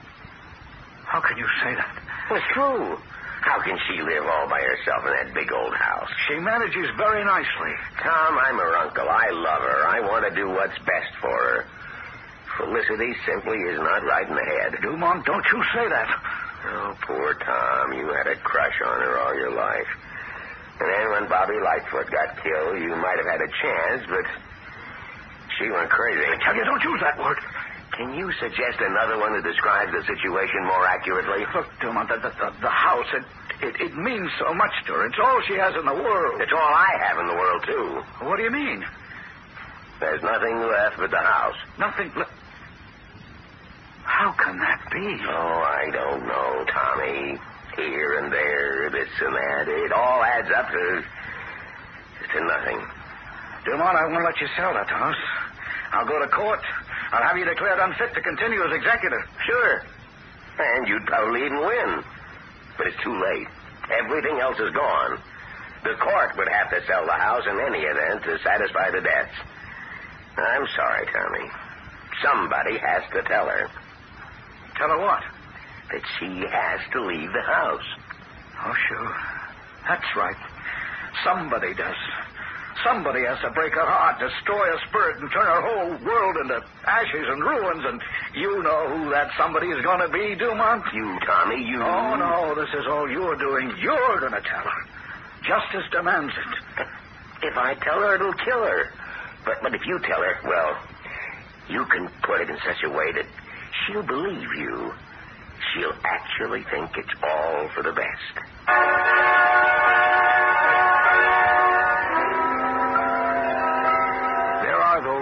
How 1.03 1.19
can 1.19 1.37
you 1.37 1.47
say 1.61 1.75
that? 1.75 1.99
Well, 2.29 2.39
it's 2.39 2.47
true. 2.53 2.97
How 3.43 3.59
can 3.59 3.77
she 3.87 3.99
live 4.01 4.23
all 4.23 4.47
by 4.47 4.61
herself 4.63 5.03
in 5.03 5.11
that 5.11 5.33
big 5.35 5.51
old 5.51 5.75
house? 5.75 6.07
She 6.27 6.39
manages 6.39 6.87
very 6.95 7.25
nicely. 7.27 7.75
Tom, 7.99 8.39
I'm 8.39 8.55
her 8.55 8.75
uncle. 8.77 9.03
I 9.03 9.31
love 9.35 9.61
her. 9.61 9.83
I 9.83 9.99
want 9.99 10.23
to 10.23 10.31
do 10.33 10.47
what's 10.47 10.79
best 10.87 11.11
for 11.19 11.35
her. 11.35 11.65
Felicity 12.55 13.11
simply 13.27 13.59
is 13.67 13.79
not 13.83 13.99
right 14.07 14.27
in 14.29 14.35
the 14.35 14.47
head. 14.47 14.79
Dumont, 14.81 15.25
don't 15.25 15.43
you 15.51 15.59
say 15.75 15.89
that. 15.89 16.07
Oh, 16.71 16.95
poor 17.01 17.33
Tom. 17.33 17.91
You 17.91 18.07
had 18.15 18.27
a 18.27 18.37
crush 18.37 18.79
on 18.79 19.01
her 19.01 19.19
all 19.19 19.35
your 19.35 19.51
life. 19.51 19.91
And 20.79 20.87
then 20.87 21.11
when 21.11 21.27
Bobby 21.27 21.59
Lightfoot 21.59 22.09
got 22.11 22.41
killed, 22.41 22.79
you 22.79 22.95
might 22.95 23.17
have 23.19 23.27
had 23.27 23.41
a 23.43 23.51
chance, 23.59 24.07
but 24.07 24.23
she 25.59 25.69
went 25.69 25.89
crazy. 25.89 26.23
I 26.23 26.39
tell 26.39 26.55
you, 26.55 26.63
don't 26.63 26.83
use 26.83 27.01
that 27.01 27.19
word. 27.19 27.37
Can 27.97 28.13
you 28.17 28.25
suggest 28.41 28.81
another 28.81 29.19
one 29.21 29.33
that 29.37 29.45
describes 29.45 29.91
the 29.93 30.01
situation 30.09 30.65
more 30.65 30.85
accurately? 30.89 31.45
Look, 31.53 31.69
Dumont, 31.79 32.09
the, 32.09 32.17
the, 32.25 32.31
the, 32.61 32.73
house, 32.73 33.05
it, 33.13 33.25
it, 33.69 33.73
it 33.89 33.93
means 33.97 34.29
so 34.41 34.49
much 34.53 34.73
to 34.89 34.93
her. 34.97 35.05
It's 35.05 35.21
all 35.21 35.37
she 35.45 35.53
has 35.61 35.73
in 35.77 35.85
the 35.85 35.93
world. 36.01 36.41
It's 36.41 36.53
all 36.53 36.73
I 36.73 36.91
have 37.05 37.17
in 37.21 37.27
the 37.29 37.37
world, 37.37 37.61
too. 37.69 37.87
What 38.25 38.37
do 38.37 38.43
you 38.43 38.51
mean? 38.51 38.81
There's 40.01 40.23
nothing 40.25 40.57
left 40.65 40.97
but 40.97 41.11
the 41.13 41.21
house. 41.21 41.59
Nothing. 41.77 42.09
Le- 42.17 42.33
How 44.09 44.33
can 44.41 44.57
that 44.57 44.81
be? 44.89 45.07
Oh, 45.29 45.59
I 45.61 45.85
don't 45.93 46.25
know, 46.25 46.51
Tommy. 46.73 47.37
Here 47.77 48.19
and 48.21 48.33
there, 48.33 48.89
this 48.89 49.09
and 49.21 49.35
that. 49.37 49.65
It 49.69 49.91
all 49.93 50.21
adds 50.23 50.49
up 50.57 50.67
to, 50.69 50.85
to 52.33 52.39
nothing. 52.41 52.79
Dumont, 53.65 53.97
I 53.97 54.05
won't 54.09 54.25
let 54.25 54.41
you 54.41 54.47
sell 54.57 54.73
that 54.73 54.89
house. 54.89 55.23
I'll 55.93 56.05
go 56.09 56.17
to 56.19 56.27
court. 56.33 56.59
I'll 57.13 57.23
have 57.23 57.37
you 57.37 57.45
declared 57.45 57.79
unfit 57.79 58.13
to 58.15 58.21
continue 58.21 58.63
as 58.65 58.73
executive. 58.73 59.21
Sure. 59.45 59.85
And 60.59 60.87
you'd 60.87 61.05
probably 61.05 61.45
even 61.45 61.59
win. 61.59 62.03
But 62.77 62.87
it's 62.87 62.97
too 63.03 63.13
late. 63.13 63.47
Everything 63.91 64.39
else 64.39 64.59
is 64.59 64.71
gone. 64.73 65.19
The 65.83 65.93
court 66.01 66.35
would 66.37 66.47
have 66.47 66.69
to 66.71 66.81
sell 66.87 67.05
the 67.05 67.13
house 67.13 67.43
in 67.45 67.59
any 67.59 67.79
event 67.85 68.23
to 68.23 68.39
satisfy 68.41 68.89
the 68.89 69.01
debts. 69.01 69.35
I'm 70.37 70.65
sorry, 70.75 71.05
Tommy. 71.13 71.49
Somebody 72.23 72.77
has 72.79 73.03
to 73.13 73.21
tell 73.23 73.45
her 73.47 73.69
Tell 74.75 74.89
her 74.89 74.97
what? 74.99 75.21
that 75.91 76.01
she 76.17 76.25
has 76.49 76.79
to 76.93 77.05
leave 77.05 77.31
the 77.31 77.41
house. 77.41 77.85
Oh, 78.65 78.73
sure. 78.89 79.15
That's 79.87 80.15
right. 80.15 80.35
Somebody 81.23 81.75
does. 81.75 81.95
Somebody 82.81 83.21
has 83.25 83.39
to 83.41 83.51
break 83.51 83.73
her 83.73 83.85
heart, 83.85 84.19
destroy 84.19 84.65
her 84.65 84.79
spirit, 84.89 85.21
and 85.21 85.29
turn 85.31 85.45
her 85.45 85.61
whole 85.61 85.91
world 86.05 86.37
into 86.41 86.63
ashes 86.85 87.27
and 87.29 87.41
ruins. 87.43 87.83
And 87.85 88.01
you 88.33 88.63
know 88.63 88.89
who 88.89 89.09
that 89.11 89.29
somebody 89.37 89.67
is 89.67 89.81
going 89.83 90.01
to 90.01 90.09
be, 90.09 90.35
Dumont? 90.35 90.83
You, 90.93 91.19
Tommy, 91.25 91.63
you. 91.63 91.81
Oh, 91.81 92.15
no, 92.15 92.55
this 92.55 92.73
is 92.73 92.87
all 92.87 93.09
you're 93.09 93.35
doing. 93.35 93.71
You're 93.79 94.19
going 94.19 94.33
to 94.33 94.41
tell 94.41 94.63
her. 94.65 94.83
Justice 95.45 95.89
demands 95.91 96.33
it. 96.33 96.87
If 97.43 97.57
I 97.57 97.73
tell 97.73 97.99
her, 97.99 98.15
it'll 98.15 98.31
kill 98.31 98.63
her. 98.63 98.89
But, 99.43 99.61
but 99.61 99.75
if 99.75 99.85
you 99.85 99.99
tell 99.99 100.21
her, 100.21 100.39
well, 100.45 100.77
you 101.67 101.83
can 101.87 102.07
put 102.21 102.39
it 102.39 102.49
in 102.49 102.57
such 102.65 102.81
a 102.85 102.89
way 102.89 103.11
that 103.11 103.25
she'll 103.85 104.03
believe 104.03 104.47
you. 104.57 104.93
She'll 105.73 105.93
actually 106.05 106.63
think 106.63 106.91
it's 106.97 107.13
all 107.21 107.67
for 107.75 107.83
the 107.83 107.91
best. 107.91 109.62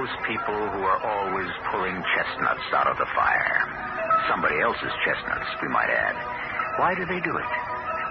Those 0.01 0.25
people 0.25 0.57
who 0.73 0.81
are 0.81 0.97
always 0.97 1.51
pulling 1.69 1.93
chestnuts 2.17 2.65
out 2.73 2.87
of 2.87 2.97
the 2.97 3.05
fire. 3.13 3.61
Somebody 4.27 4.57
else's 4.59 4.89
chestnuts, 5.05 5.45
we 5.61 5.67
might 5.67 5.93
add. 5.93 6.17
Why 6.81 6.95
do 6.95 7.05
they 7.05 7.21
do 7.21 7.37
it? 7.37 7.51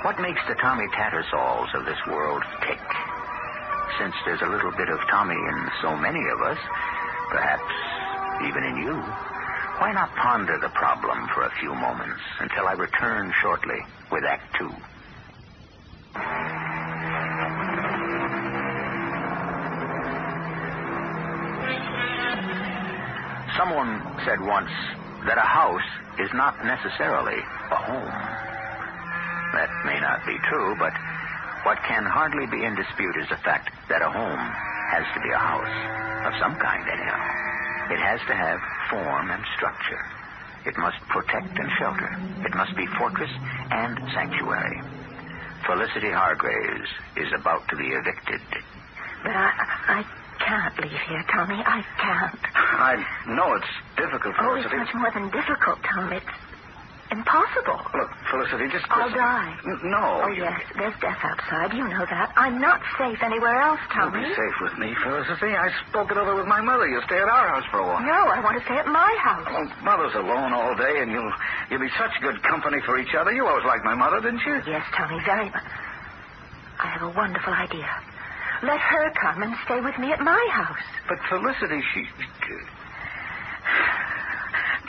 What 0.06 0.20
makes 0.20 0.38
the 0.47 0.54
Tommy 0.54 0.87
Tattersalls 0.94 1.75
of 1.75 1.85
this 1.85 1.99
world 2.06 2.44
tick? 2.62 2.78
Since 3.99 4.14
there's 4.25 4.42
a 4.42 4.54
little 4.54 4.70
bit 4.70 4.88
of 4.88 5.00
Tommy 5.11 5.35
in 5.35 5.59
so 5.82 5.97
many 5.97 6.23
of 6.30 6.40
us, 6.42 6.59
perhaps 7.30 7.75
even 8.47 8.62
in 8.62 8.76
you, 8.87 8.94
why 9.82 9.90
not 9.90 10.14
ponder 10.14 10.59
the 10.62 10.70
problem 10.70 11.26
for 11.35 11.42
a 11.42 11.54
few 11.59 11.75
moments 11.75 12.23
until 12.38 12.68
I 12.68 12.75
return 12.75 13.32
shortly 13.42 13.82
with 14.12 14.23
Act 14.23 14.54
Two? 14.54 14.70
Someone 23.60 24.00
said 24.24 24.40
once 24.40 24.72
that 25.28 25.36
a 25.36 25.44
house 25.44 25.84
is 26.16 26.32
not 26.32 26.56
necessarily 26.64 27.36
a 27.36 27.76
home. 27.76 28.16
That 29.52 29.68
may 29.84 30.00
not 30.00 30.24
be 30.24 30.40
true, 30.48 30.72
but 30.80 30.96
what 31.68 31.76
can 31.84 32.08
hardly 32.08 32.48
be 32.48 32.64
in 32.64 32.72
dispute 32.72 33.20
is 33.20 33.28
the 33.28 33.36
fact 33.44 33.68
that 33.92 34.00
a 34.00 34.08
home 34.08 34.44
has 34.96 35.04
to 35.12 35.20
be 35.20 35.28
a 35.28 35.36
house. 35.36 35.76
Of 36.24 36.40
some 36.40 36.56
kind, 36.56 36.88
anyhow. 36.88 37.20
It 37.92 38.00
has 38.00 38.24
to 38.32 38.34
have 38.34 38.64
form 38.88 39.28
and 39.28 39.44
structure. 39.60 40.00
It 40.64 40.80
must 40.80 40.96
protect 41.12 41.52
and 41.60 41.68
shelter. 41.76 42.16
It 42.48 42.56
must 42.56 42.72
be 42.80 42.88
fortress 42.96 43.30
and 43.76 44.00
sanctuary. 44.16 44.80
Felicity 45.68 46.08
Hargraves 46.08 46.88
is 47.20 47.28
about 47.36 47.68
to 47.68 47.76
be 47.76 47.92
evicted. 47.92 48.40
But 49.20 49.36
I, 49.36 50.00
I 50.00 50.04
can't 50.50 50.75
leave 50.83 51.02
here, 51.07 51.25
Tommy. 51.30 51.62
I 51.62 51.78
can't. 52.02 52.42
I 52.59 52.92
know 53.38 53.54
it's 53.54 53.73
difficult, 53.95 54.35
Felicity. 54.35 54.66
Oh, 54.66 54.83
it's 54.83 54.90
much 54.90 54.95
more 54.99 55.12
than 55.14 55.26
difficult, 55.30 55.78
Tom. 55.87 56.11
It's 56.11 56.35
impossible. 57.14 57.78
Look, 57.95 58.11
Felicity, 58.30 58.66
just 58.75 58.87
I'll 58.90 59.07
listen. 59.07 59.19
die. 59.23 59.50
N- 59.66 59.83
No. 59.95 60.26
Oh, 60.26 60.33
yes, 60.35 60.59
there's 60.78 60.95
death 61.02 61.23
outside. 61.23 61.71
You 61.75 61.87
know 61.87 62.02
that. 62.07 62.30
I'm 62.38 62.59
not 62.59 62.83
safe 62.99 63.19
anywhere 63.23 63.59
else, 63.62 63.83
Tommy. 63.95 64.26
You'll 64.26 64.30
be 64.30 64.35
safe 64.35 64.57
with 64.62 64.75
me, 64.78 64.90
Felicity. 65.07 65.54
I 65.54 65.69
spoke 65.90 66.11
it 66.11 66.19
over 66.19 66.35
with 66.35 66.47
my 66.50 66.61
mother. 66.62 66.87
You'll 66.90 67.07
stay 67.07 67.19
at 67.23 67.30
our 67.30 67.47
house 67.54 67.66
for 67.71 67.78
a 67.83 67.87
while. 67.87 68.02
No, 68.02 68.21
I 68.35 68.38
want 68.42 68.59
to 68.59 68.64
stay 68.66 68.78
at 68.78 68.87
my 68.90 69.12
house. 69.23 69.47
Well, 69.47 69.66
Mother's 69.87 70.14
alone 70.19 70.50
all 70.54 70.75
day, 70.75 71.02
and 71.02 71.11
you'll 71.14 71.33
you'll 71.71 71.83
be 71.87 71.95
such 71.99 72.14
good 72.23 72.38
company 72.50 72.78
for 72.87 72.99
each 72.99 73.14
other. 73.14 73.30
You 73.30 73.47
always 73.47 73.66
liked 73.66 73.85
my 73.87 73.95
mother, 73.95 74.19
didn't 74.23 74.42
you? 74.42 74.57
Yes, 74.66 74.83
Tommy, 74.99 75.19
very 75.26 75.47
much. 75.50 75.66
I 76.80 76.87
have 76.97 77.02
a 77.07 77.12
wonderful 77.12 77.52
idea. 77.54 77.87
Let 78.62 78.78
her 78.78 79.10
come 79.20 79.42
and 79.42 79.54
stay 79.64 79.80
with 79.80 79.96
me 79.98 80.12
at 80.12 80.20
my 80.20 80.48
house. 80.52 80.84
But 81.08 81.18
Felicity, 81.28 81.80
she. 81.94 82.04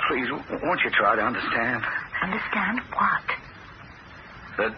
Please, 0.08 0.28
won't 0.32 0.82
you 0.84 0.90
try 0.92 1.16
to 1.16 1.22
understand 1.22 1.84
Understand 2.22 2.82
what? 2.94 3.24
that 4.58 4.76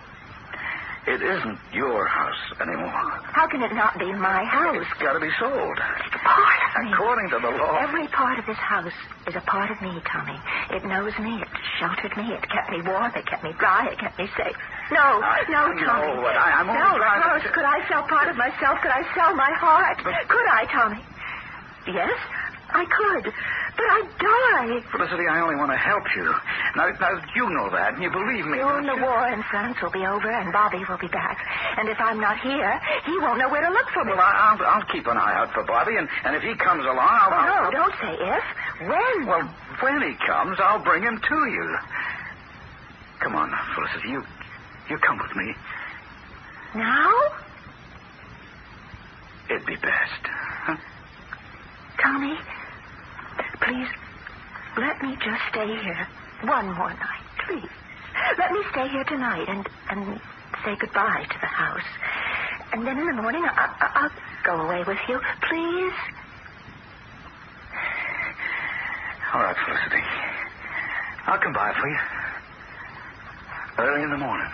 it 1.08 1.22
isn't 1.22 1.60
your 1.74 2.06
house 2.08 2.40
anymore? 2.62 3.20
How 3.34 3.48
can 3.48 3.62
it 3.64 3.74
not 3.74 3.98
be 4.00 4.14
my 4.14 4.44
house? 4.46 4.78
It's 4.80 5.02
got 5.02 5.14
to 5.14 5.20
be 5.20 5.32
sold. 5.40 5.78
It's 6.06 6.16
a 6.16 6.20
part 6.24 6.62
of 6.78 6.86
me. 6.86 6.94
According 6.94 7.30
to 7.32 7.40
the 7.40 7.50
law. 7.50 7.78
Every 7.82 8.08
part 8.08 8.38
of 8.40 8.46
this 8.46 8.58
house 8.58 8.94
is 9.28 9.36
a 9.36 9.42
part 9.42 9.72
of 9.72 9.82
me, 9.82 10.00
Tommy. 10.06 10.40
It 10.72 10.86
knows 10.86 11.12
me. 11.20 11.42
It 11.42 11.48
sheltered 11.80 12.16
me. 12.16 12.32
It 12.34 12.48
kept 12.48 12.70
me 12.70 12.82
warm. 12.86 13.12
It 13.16 13.26
kept 13.26 13.44
me 13.44 13.52
dry. 13.58 13.90
It 13.92 13.98
kept 14.00 14.18
me 14.20 14.30
safe. 14.38 14.56
No, 14.92 15.22
I- 15.24 15.46
no, 15.50 15.62
Tommy. 15.80 16.22
but 16.22 16.36
I- 16.36 16.60
I'm 16.60 16.70
only 16.70 16.80
no, 16.82 16.98
trying 16.98 17.42
to- 17.42 17.50
Could 17.50 17.66
I 17.66 17.88
sell 17.88 18.04
part 18.04 18.28
of 18.30 18.36
myself? 18.38 18.82
Could 18.82 18.92
I 18.92 19.04
sell 19.16 19.34
my 19.36 19.52
heart? 19.54 19.98
Could 20.04 20.48
I, 20.52 20.66
Tommy? 20.66 21.06
Yes, 21.88 22.12
I 22.72 22.86
could. 22.86 23.34
But 23.76 23.86
I'd 23.90 24.10
die. 24.18 24.84
Felicity, 24.92 25.28
I 25.28 25.40
only 25.42 25.56
want 25.56 25.72
to 25.72 25.78
help 25.78 26.04
you. 26.16 26.34
Now, 26.76 26.88
now 27.00 27.12
you 27.36 27.50
know 27.50 27.70
that, 27.72 27.94
and 27.96 28.04
you 28.04 28.10
believe 28.10 28.46
me. 28.46 28.58
Soon 28.60 28.86
the 28.86 28.96
you? 28.96 29.02
war 29.04 29.28
in 29.30 29.44
France 29.44 29.82
will 29.82 29.92
be 29.92 30.06
over, 30.06 30.30
and 30.30 30.52
Bobby 30.54 30.84
will 30.88 30.98
be 30.98 31.08
back. 31.10 31.38
And 31.78 31.90
if 31.90 32.00
I'm 32.00 32.20
not 32.20 32.38
here, 32.40 32.80
he 33.04 33.18
won't 33.20 33.38
know 33.40 33.50
where 33.50 33.62
to 33.66 33.70
look 33.70 33.90
for 33.94 34.06
me. 34.06 34.14
Well, 34.14 34.22
I'll, 34.22 34.62
I'll 34.66 34.86
keep 34.94 35.06
an 35.08 35.18
eye 35.18 35.36
out 35.36 35.52
for 35.54 35.64
Bobby, 35.66 35.98
and, 35.98 36.08
and 36.24 36.36
if 36.36 36.44
he 36.44 36.56
comes 36.56 36.86
along, 36.86 37.00
I'll. 37.00 37.34
Oh, 37.34 37.36
I'll- 37.36 37.64
no, 37.66 37.72
don't 37.72 37.96
say 38.00 38.14
if. 38.16 38.44
When? 38.88 39.26
Well, 39.28 39.56
when 39.82 40.02
he 40.02 40.16
comes, 40.26 40.60
I'll 40.60 40.80
bring 40.84 41.04
him 41.04 41.20
to 41.20 41.36
you. 41.52 41.78
Come 43.20 43.36
on, 43.36 43.52
Felicity. 43.76 44.10
You, 44.10 44.24
you 44.90 44.98
come 45.08 45.18
with 45.18 45.36
me. 45.36 45.48
now? 46.76 47.10
It'd 49.50 49.66
be 49.66 49.76
best. 49.76 50.24
Huh? 50.66 50.78
Tommy, 52.02 52.36
please, 53.62 53.92
let 54.78 54.96
me 55.04 55.16
just 55.20 55.42
stay 55.52 55.68
here 55.68 56.08
one 56.48 56.66
more 56.76 56.90
night, 56.94 57.26
please. 57.48 57.70
Let 58.40 58.52
me 58.52 58.62
stay 58.72 58.88
here 58.90 59.04
tonight 59.08 59.46
and, 59.48 59.64
and 59.90 60.20
say 60.66 60.76
goodbye 60.80 61.24
to 61.30 61.38
the 61.42 61.48
house. 61.48 61.90
And 62.74 62.88
then 62.88 62.98
in 62.98 63.06
the 63.16 63.22
morning, 63.22 63.44
I, 63.46 63.52
I, 63.52 63.88
I'll 64.02 64.16
go 64.48 64.64
away 64.66 64.84
with 64.88 64.98
you, 65.08 65.20
please. 65.50 65.94
All 69.34 69.42
right, 69.44 69.56
Felicity. 69.66 70.04
I'll 71.28 71.40
come 71.40 71.54
by 71.54 71.72
for 71.80 71.88
you. 71.88 72.00
Early 73.80 74.04
in 74.04 74.10
the 74.12 74.18
morning. 74.18 74.50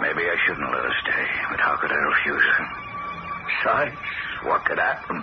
Maybe 0.00 0.24
I 0.24 0.36
shouldn't 0.46 0.70
let 0.70 0.84
her 0.84 0.94
stay, 1.02 1.26
but 1.50 1.60
how 1.60 1.76
could 1.76 1.92
I 1.92 1.96
refuse 1.96 2.42
her? 2.42 2.66
Besides, 3.44 3.96
what 4.44 4.64
could 4.64 4.78
happen? 4.78 5.22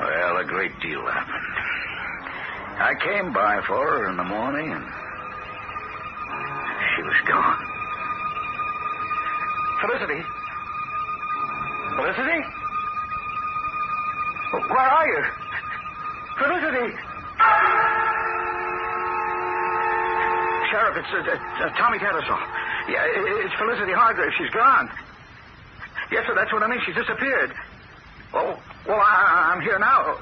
Well, 0.00 0.36
a 0.38 0.44
great 0.44 0.78
deal 0.80 1.06
happened. 1.06 1.54
I 2.80 2.94
came 3.02 3.32
by 3.32 3.60
for 3.66 3.76
her 3.76 4.08
in 4.10 4.16
the 4.16 4.24
morning, 4.24 4.72
and 4.72 4.84
she 6.96 7.02
was 7.02 7.14
gone. 7.26 7.64
Felicity? 9.80 10.22
Felicity? 11.94 12.42
Where 14.50 14.88
are 14.88 15.06
you? 15.06 15.24
Felicity! 16.38 16.94
Sheriff, 20.70 20.96
it's 21.00 21.12
uh, 21.12 21.64
uh, 21.64 21.68
Tommy 21.76 21.98
Tattersall. 21.98 22.40
Yeah, 22.88 23.04
it's 23.44 23.54
Felicity 23.56 23.92
Hargrave. 23.92 24.32
She's 24.36 24.50
gone. 24.50 24.88
Yes, 26.10 26.26
sir, 26.26 26.34
that's 26.34 26.52
what 26.52 26.62
I 26.62 26.68
mean. 26.68 26.80
She's 26.84 26.94
disappeared. 26.94 27.52
Oh, 28.32 28.56
well, 28.86 29.00
I, 29.00 29.52
I'm 29.52 29.60
here 29.62 29.78
now. 29.78 30.16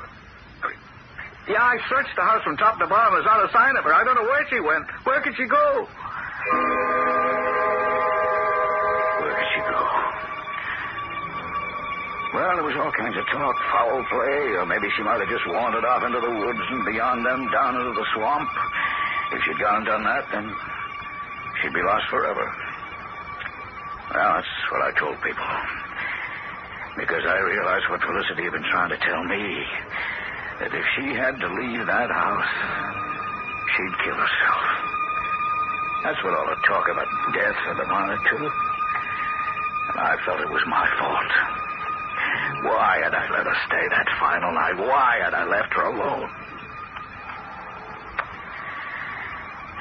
Yeah, 1.48 1.62
I 1.62 1.78
searched 1.88 2.14
the 2.16 2.22
house 2.22 2.42
from 2.42 2.56
top 2.56 2.78
to 2.80 2.86
bottom. 2.86 3.14
There's 3.14 3.26
not 3.26 3.38
a 3.38 3.52
sign 3.52 3.76
of 3.76 3.84
her. 3.84 3.94
I 3.94 4.02
don't 4.02 4.16
know 4.16 4.26
where 4.26 4.46
she 4.50 4.58
went. 4.58 4.86
Where 5.06 5.20
could 5.22 5.36
she 5.36 5.46
go? 5.46 5.86
Where 9.22 9.34
could 9.38 9.50
she 9.54 9.60
go? 9.62 9.82
Well, 12.34 12.52
there 12.58 12.66
was 12.66 12.74
all 12.82 12.90
kinds 12.98 13.16
of 13.16 13.24
talk, 13.30 13.56
foul 13.70 14.02
play, 14.10 14.58
or 14.58 14.66
maybe 14.66 14.90
she 14.98 15.02
might 15.06 15.22
have 15.22 15.30
just 15.30 15.46
wandered 15.46 15.86
off 15.86 16.02
into 16.02 16.18
the 16.18 16.34
woods 16.34 16.66
and 16.70 16.84
beyond 16.84 17.24
them 17.24 17.46
down 17.54 17.78
into 17.78 17.94
the 17.94 18.06
swamp. 18.14 18.50
If 19.32 19.42
she'd 19.42 19.58
gone 19.58 19.82
and 19.82 19.86
done 19.86 20.04
that, 20.04 20.24
then 20.30 20.46
she'd 21.60 21.74
be 21.74 21.82
lost 21.82 22.06
forever. 22.08 22.46
Well, 24.14 24.32
that's 24.38 24.54
what 24.70 24.82
I 24.86 24.90
told 24.98 25.18
people. 25.22 25.50
Because 26.96 27.26
I 27.26 27.38
realized 27.42 27.90
what 27.90 28.00
Felicity 28.00 28.44
had 28.44 28.52
been 28.52 28.70
trying 28.70 28.90
to 28.90 28.98
tell 29.02 29.24
me. 29.24 29.66
That 30.60 30.72
if 30.72 30.86
she 30.96 31.12
had 31.12 31.36
to 31.36 31.48
leave 31.52 31.84
that 31.84 32.08
house, 32.08 32.52
she'd 33.76 33.94
kill 34.06 34.16
herself. 34.16 34.64
That's 36.06 36.22
what 36.22 36.32
all 36.32 36.46
the 36.46 36.56
talk 36.64 36.88
about 36.88 37.08
death 37.34 37.58
had 37.66 37.76
amounted 37.82 38.22
to. 38.30 38.38
And 38.38 39.96
I 40.00 40.16
felt 40.24 40.40
it 40.40 40.48
was 40.48 40.62
my 40.66 40.86
fault. 40.96 41.32
Why 42.72 43.00
had 43.02 43.12
I 43.12 43.28
let 43.28 43.44
her 43.44 43.58
stay 43.66 43.84
that 43.90 44.08
final 44.18 44.52
night? 44.54 44.78
Why 44.78 45.18
had 45.20 45.34
I 45.34 45.44
left 45.44 45.74
her 45.74 45.86
alone? 45.92 46.30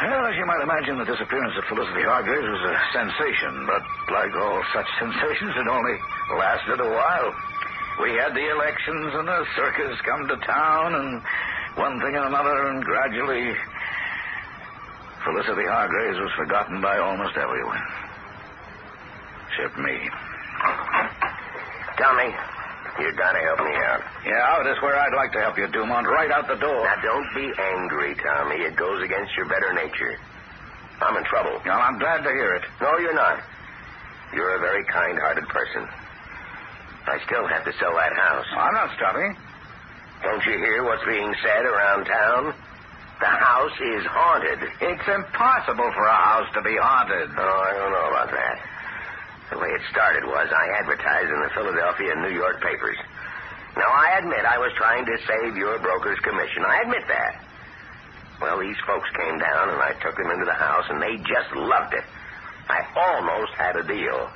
Well, 0.01 0.24
As 0.35 0.39
you 0.39 0.51
might 0.51 0.67
imagine, 0.67 0.97
the 0.99 1.07
disappearance 1.07 1.55
of 1.55 1.63
Felicity 1.71 2.03
Hargraves 2.03 2.43
was 2.43 2.59
a 2.59 2.75
sensation, 2.91 3.55
but 3.71 3.79
like 4.11 4.35
all 4.35 4.61
such 4.75 4.85
sensations, 4.99 5.55
it 5.55 5.65
only 5.65 5.95
lasted 6.35 6.81
a 6.81 6.89
while. 6.91 7.31
We 8.03 8.19
had 8.19 8.35
the 8.35 8.51
elections 8.51 9.15
and 9.15 9.29
the 9.29 9.45
circus 9.55 9.95
come 10.03 10.27
to 10.27 10.35
town, 10.43 10.95
and 10.95 11.23
one 11.79 12.01
thing 12.01 12.19
and 12.19 12.25
another, 12.25 12.67
and 12.67 12.83
gradually, 12.83 13.55
Felicity 15.23 15.71
Hargraves 15.71 16.19
was 16.19 16.31
forgotten 16.35 16.81
by 16.81 16.99
almost 16.99 17.37
everyone. 17.37 17.79
Except 19.47 19.79
me. 19.79 19.95
Tommy, 21.95 22.35
you 22.99 23.11
gotta 23.13 23.39
help 23.39 23.59
me 23.59 23.75
out. 23.75 24.01
Yeah, 24.25 24.63
that's 24.63 24.81
where 24.81 24.95
I'd 24.97 25.13
like 25.13 25.31
to 25.33 25.41
help 25.41 25.57
you, 25.57 25.67
Dumont. 25.67 26.07
Right 26.07 26.31
out 26.31 26.47
the 26.47 26.55
door. 26.55 26.83
Now, 26.83 26.95
don't 27.01 27.29
be 27.35 27.51
angry, 27.51 28.15
Tommy. 28.15 28.63
It 28.63 28.75
goes 28.75 29.03
against 29.03 29.35
your 29.35 29.45
better 29.45 29.73
nature. 29.73 30.17
I'm 31.01 31.17
in 31.17 31.23
trouble. 31.25 31.59
Now, 31.65 31.81
I'm 31.81 31.99
glad 31.99 32.23
to 32.23 32.31
hear 32.31 32.55
it. 32.55 32.63
No, 32.79 32.97
you're 32.97 33.13
not. 33.13 33.43
You're 34.33 34.55
a 34.55 34.59
very 34.59 34.83
kind-hearted 34.85 35.47
person. 35.49 35.87
I 37.07 37.19
still 37.25 37.45
have 37.47 37.65
to 37.65 37.73
sell 37.79 37.93
that 37.95 38.13
house. 38.15 38.47
I'm 38.55 38.73
not 38.73 38.89
stopping. 38.95 39.35
Don't 40.23 40.45
you 40.45 40.57
hear 40.57 40.83
what's 40.83 41.05
being 41.05 41.35
said 41.43 41.65
around 41.65 42.05
town? 42.05 42.53
The 43.19 43.27
house 43.27 43.77
is 43.79 44.03
haunted. 44.07 44.59
It's 44.81 45.07
impossible 45.07 45.91
for 45.93 46.05
a 46.05 46.19
house 46.19 46.47
to 46.55 46.61
be 46.61 46.75
haunted. 46.75 47.29
Oh, 47.37 47.63
I 47.63 47.71
don't 47.75 47.91
know 47.91 48.07
about 48.09 48.31
that. 48.31 48.55
The 49.51 49.59
way 49.59 49.69
it 49.69 49.81
started 49.91 50.25
was 50.25 50.49
I 50.49 50.79
advertised 50.79 51.29
in 51.29 51.41
the 51.41 51.49
Philadelphia 51.53 52.11
and 52.13 52.21
New 52.21 52.33
York 52.33 52.61
papers. 52.61 52.97
Now, 53.77 53.89
I 53.91 54.17
admit 54.19 54.45
I 54.45 54.57
was 54.57 54.71
trying 54.77 55.05
to 55.05 55.17
save 55.27 55.57
your 55.57 55.77
broker's 55.79 56.19
commission. 56.19 56.63
I 56.65 56.81
admit 56.81 57.03
that. 57.07 57.41
Well, 58.41 58.59
these 58.59 58.77
folks 58.87 59.09
came 59.15 59.37
down, 59.37 59.69
and 59.69 59.81
I 59.81 59.93
took 60.01 60.17
them 60.17 60.31
into 60.31 60.45
the 60.45 60.53
house, 60.53 60.85
and 60.89 61.01
they 61.01 61.17
just 61.17 61.51
loved 61.55 61.93
it. 61.93 62.03
I 62.67 62.81
almost 62.95 63.53
had 63.53 63.75
a 63.75 63.83
deal. 63.83 64.29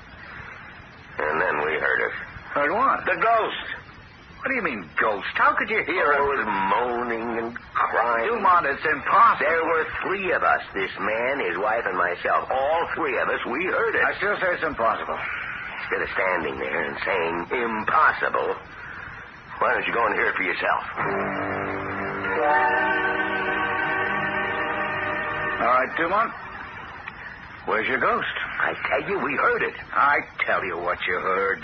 And 1.17 1.41
then 1.41 1.57
we 1.65 1.73
heard 1.79 2.01
it. 2.07 2.13
Heard 2.53 2.71
what? 2.71 3.05
The 3.05 3.15
ghost. 3.15 3.78
What 4.39 4.47
do 4.47 4.55
you 4.55 4.61
mean, 4.63 4.87
ghost? 4.99 5.27
How 5.35 5.53
could 5.53 5.69
you 5.69 5.83
hear 5.83 6.13
It 6.15 6.39
it? 6.39 6.45
moaning 6.47 7.27
and 7.43 7.55
crying. 7.75 8.27
Dumont, 8.31 8.65
it's 8.65 8.85
impossible. 8.87 9.45
There 9.45 9.65
were 9.65 9.85
three 10.03 10.31
of 10.31 10.43
us, 10.43 10.61
this 10.73 10.91
man, 10.99 11.39
his 11.43 11.57
wife, 11.59 11.83
and 11.85 11.97
myself. 11.97 12.47
All 12.49 12.87
three 12.95 13.17
of 13.19 13.27
us, 13.27 13.39
we 13.51 13.65
heard 13.65 13.95
it. 13.95 14.01
I 14.03 14.15
still 14.17 14.37
say 14.39 14.55
it's 14.55 14.63
impossible. 14.63 15.19
Instead 15.83 16.01
of 16.07 16.09
standing 16.15 16.55
there 16.59 16.81
and 16.87 16.97
saying 17.03 17.35
impossible, 17.67 18.55
why 19.59 19.73
don't 19.75 19.85
you 19.85 19.93
go 19.93 20.05
and 20.07 20.15
hear 20.15 20.29
it 20.31 20.35
for 20.35 20.43
yourself? 20.43 20.83
All 25.59 25.67
right, 25.67 25.91
Dumont. 25.97 26.31
Where's 27.65 27.87
your 27.87 27.99
ghost? 27.99 28.25
I 28.61 28.73
tell 28.87 29.09
you, 29.09 29.19
we 29.19 29.35
heard 29.35 29.61
it. 29.63 29.73
I 29.93 30.19
tell 30.47 30.63
you 30.63 30.77
what 30.77 30.97
you 31.05 31.15
heard. 31.19 31.59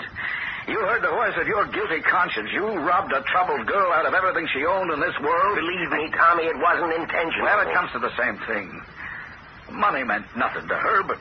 You 0.66 0.78
heard 0.82 1.02
the 1.02 1.14
voice 1.14 1.34
of 1.38 1.46
your 1.46 1.64
guilty 1.70 2.02
conscience. 2.02 2.50
You 2.52 2.66
robbed 2.82 3.12
a 3.12 3.22
troubled 3.30 3.66
girl 3.66 3.92
out 3.92 4.06
of 4.06 4.14
everything 4.14 4.48
she 4.52 4.66
owned 4.66 4.90
in 4.90 4.98
this 4.98 5.14
world. 5.22 5.54
Believe 5.54 5.90
me, 5.94 6.10
Tommy, 6.10 6.44
it 6.44 6.58
wasn't 6.58 6.92
intentional. 6.92 7.46
Well, 7.46 7.62
it 7.62 7.72
comes 7.72 7.92
to 7.92 8.00
the 8.00 8.10
same 8.18 8.36
thing. 8.50 8.82
Money 9.70 10.02
meant 10.02 10.26
nothing 10.36 10.66
to 10.66 10.74
her, 10.74 11.02
but 11.04 11.18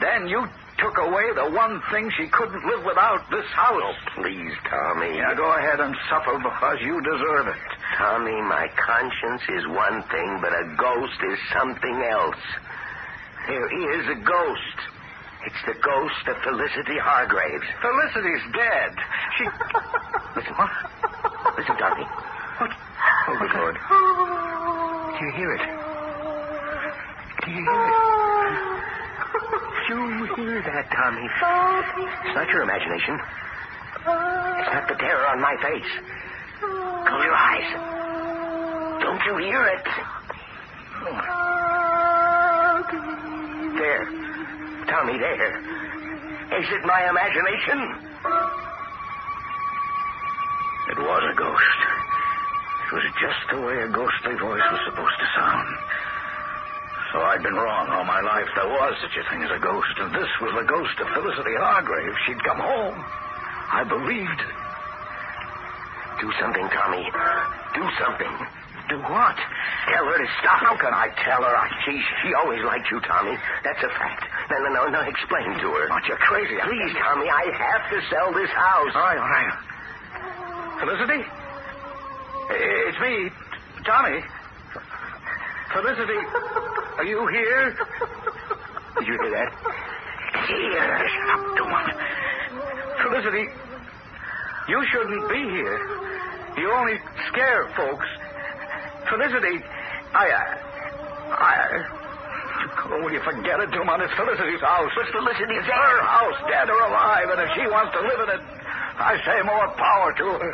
then 0.00 0.28
you 0.28 0.48
took 0.78 0.96
away 0.96 1.26
the 1.34 1.50
one 1.52 1.82
thing 1.90 2.10
she 2.16 2.28
couldn't 2.28 2.64
live 2.64 2.84
without 2.84 3.28
this 3.30 3.44
house. 3.52 3.76
Oh, 3.76 3.94
please, 4.22 4.54
Tommy. 4.70 5.16
Yeah, 5.16 5.34
go 5.34 5.52
ahead 5.52 5.80
and 5.80 5.94
suffer 6.08 6.38
because 6.38 6.78
you 6.80 7.02
deserve 7.02 7.48
it. 7.48 7.68
Tommy, 7.98 8.40
my 8.40 8.68
conscience 8.78 9.42
is 9.52 9.66
one 9.68 10.02
thing, 10.08 10.38
but 10.40 10.52
a 10.52 10.64
ghost 10.78 11.18
is 11.28 11.38
something 11.52 12.02
else. 12.08 12.40
There 13.48 13.68
is 14.00 14.08
a 14.16 14.20
ghost. 14.24 14.78
It's 15.46 15.62
the 15.66 15.74
ghost 15.80 16.26
of 16.26 16.36
Felicity 16.42 16.98
Hargraves. 16.98 17.64
Felicity's 17.80 18.42
dead. 18.52 18.92
She. 19.38 19.44
Listen, 20.36 20.54
what? 20.54 20.70
Listen, 21.56 21.76
Tommy. 21.78 22.04
What? 22.58 22.70
Oh, 23.28 23.36
good 23.38 23.54
Lord. 23.54 23.76
Do 25.18 25.24
you 25.24 25.32
hear 25.32 25.54
it? 25.54 25.62
Do 27.44 27.50
you 27.50 27.62
hear 27.62 27.84
it? 27.86 27.94
You 29.88 30.26
hear 30.36 30.62
that, 30.62 30.90
Tommy? 30.92 31.24
It's 31.24 32.34
not 32.34 32.48
your 32.50 32.62
imagination. 32.62 33.18
It's 33.96 34.70
not 34.74 34.86
the 34.88 34.94
terror 34.94 35.26
on 35.28 35.40
my 35.40 35.56
face. 35.62 35.90
Close 36.60 37.24
your 37.24 37.34
eyes. 37.34 37.72
Don't 39.00 39.24
you 39.24 39.36
hear 39.38 39.64
it? 39.66 39.86
There. 43.78 44.27
Tommy, 44.88 45.18
there. 45.18 45.58
Is 46.58 46.66
it 46.72 46.82
my 46.84 47.08
imagination? 47.08 47.78
It 50.88 50.98
was 50.98 51.22
a 51.28 51.34
ghost. 51.36 51.80
It 52.88 52.92
was 52.96 53.04
just 53.20 53.42
the 53.52 53.60
way 53.60 53.76
a 53.84 53.88
ghostly 53.88 54.34
voice 54.40 54.64
was 54.72 54.80
supposed 54.88 55.18
to 55.20 55.28
sound. 55.36 55.68
So 57.12 57.20
I'd 57.20 57.42
been 57.42 57.54
wrong 57.54 57.88
all 57.88 58.04
my 58.04 58.20
life. 58.20 58.48
There 58.56 58.68
was 58.68 58.96
such 59.00 59.16
a 59.16 59.24
thing 59.28 59.42
as 59.44 59.50
a 59.52 59.60
ghost, 59.60 59.92
and 60.00 60.12
this 60.12 60.28
was 60.40 60.52
the 60.56 60.64
ghost 60.64 60.96
of 61.00 61.08
Felicity 61.12 61.56
Hargrave. 61.56 62.16
She'd 62.26 62.42
come 62.44 62.60
home. 62.60 62.96
I 63.72 63.84
believed. 63.84 64.40
Do 66.20 66.32
something, 66.40 66.68
Tommy. 66.68 67.04
Do 67.76 67.84
something. 68.00 68.34
Do 68.88 68.96
what? 69.04 69.36
Tell 69.92 70.04
her 70.04 70.18
to 70.18 70.28
stop. 70.40 70.60
How 70.64 70.76
can 70.76 70.92
I 70.92 71.08
tell 71.24 71.44
her? 71.44 71.52
I... 71.52 71.68
She, 71.84 72.00
she 72.24 72.32
always 72.32 72.64
liked 72.64 72.90
you, 72.90 73.00
Tommy. 73.00 73.36
That's 73.64 73.82
a 73.84 73.88
fact. 73.88 74.24
No, 74.50 74.56
no, 74.58 74.68
no, 74.72 74.88
no. 74.88 75.00
Explain 75.02 75.58
to 75.60 75.68
her. 75.68 75.92
Aren't 75.92 76.06
you 76.06 76.16
crazy? 76.16 76.56
Please, 76.64 76.92
Tommy, 77.02 77.28
I 77.28 77.44
have 77.52 77.90
to 77.90 77.98
sell 78.08 78.32
this 78.32 78.50
house. 78.50 78.92
All 78.94 79.02
right, 79.02 79.18
all 79.18 79.28
right. 79.28 79.52
Felicity? 80.80 81.24
It's 82.50 82.98
me, 83.00 83.30
Tommy. 83.84 84.20
Felicity, 85.72 86.18
are 86.96 87.04
you 87.04 87.26
here? 87.26 87.76
Did 88.98 89.06
you 89.06 89.18
hear 89.20 89.30
that? 89.30 89.52
Here. 90.48 91.08
Shut 91.08 91.28
up, 91.28 91.56
Dumont. 91.56 91.92
Felicity, 93.02 93.44
you 94.68 94.84
shouldn't 94.90 95.28
be 95.28 95.42
here. 95.50 95.78
You 96.56 96.72
only 96.72 96.98
scare 97.28 97.68
folks. 97.76 98.06
Felicity, 99.10 99.62
I, 100.14 100.30
uh, 100.30 101.34
I, 101.36 101.97
oh, 102.90 103.00
will 103.04 103.12
you 103.12 103.20
forget 103.20 103.60
it, 103.60 103.70
Dumont? 103.70 104.02
It's 104.02 104.12
Felicity's 104.14 104.60
house. 104.60 104.90
But 104.96 105.06
Felicity's 105.12 105.58
It's 105.58 105.66
dead. 105.66 105.76
her 105.76 106.00
house, 106.02 106.38
dead 106.48 106.68
or 106.70 106.80
alive, 106.88 107.28
and 107.30 107.40
if 107.40 107.50
she 107.54 107.64
wants 107.68 107.92
to 107.94 108.00
live 108.00 108.20
in 108.28 108.30
it, 108.36 108.42
I 108.98 109.14
say 109.24 109.42
more 109.46 109.68
power 109.76 110.12
to 110.12 110.24
her. 110.24 110.50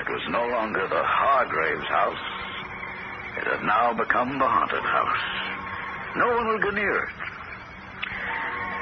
It 0.00 0.08
was 0.08 0.24
no 0.30 0.44
longer 0.48 0.86
the 0.88 1.02
Hargraves 1.04 1.86
house. 1.86 2.24
It 3.38 3.44
had 3.46 3.62
now 3.64 3.92
become 3.94 4.38
the 4.38 4.48
haunted 4.48 4.82
house. 4.82 5.24
No 6.16 6.26
one 6.28 6.48
will 6.48 6.58
go 6.58 6.70
near 6.70 7.04
it. 7.04 7.08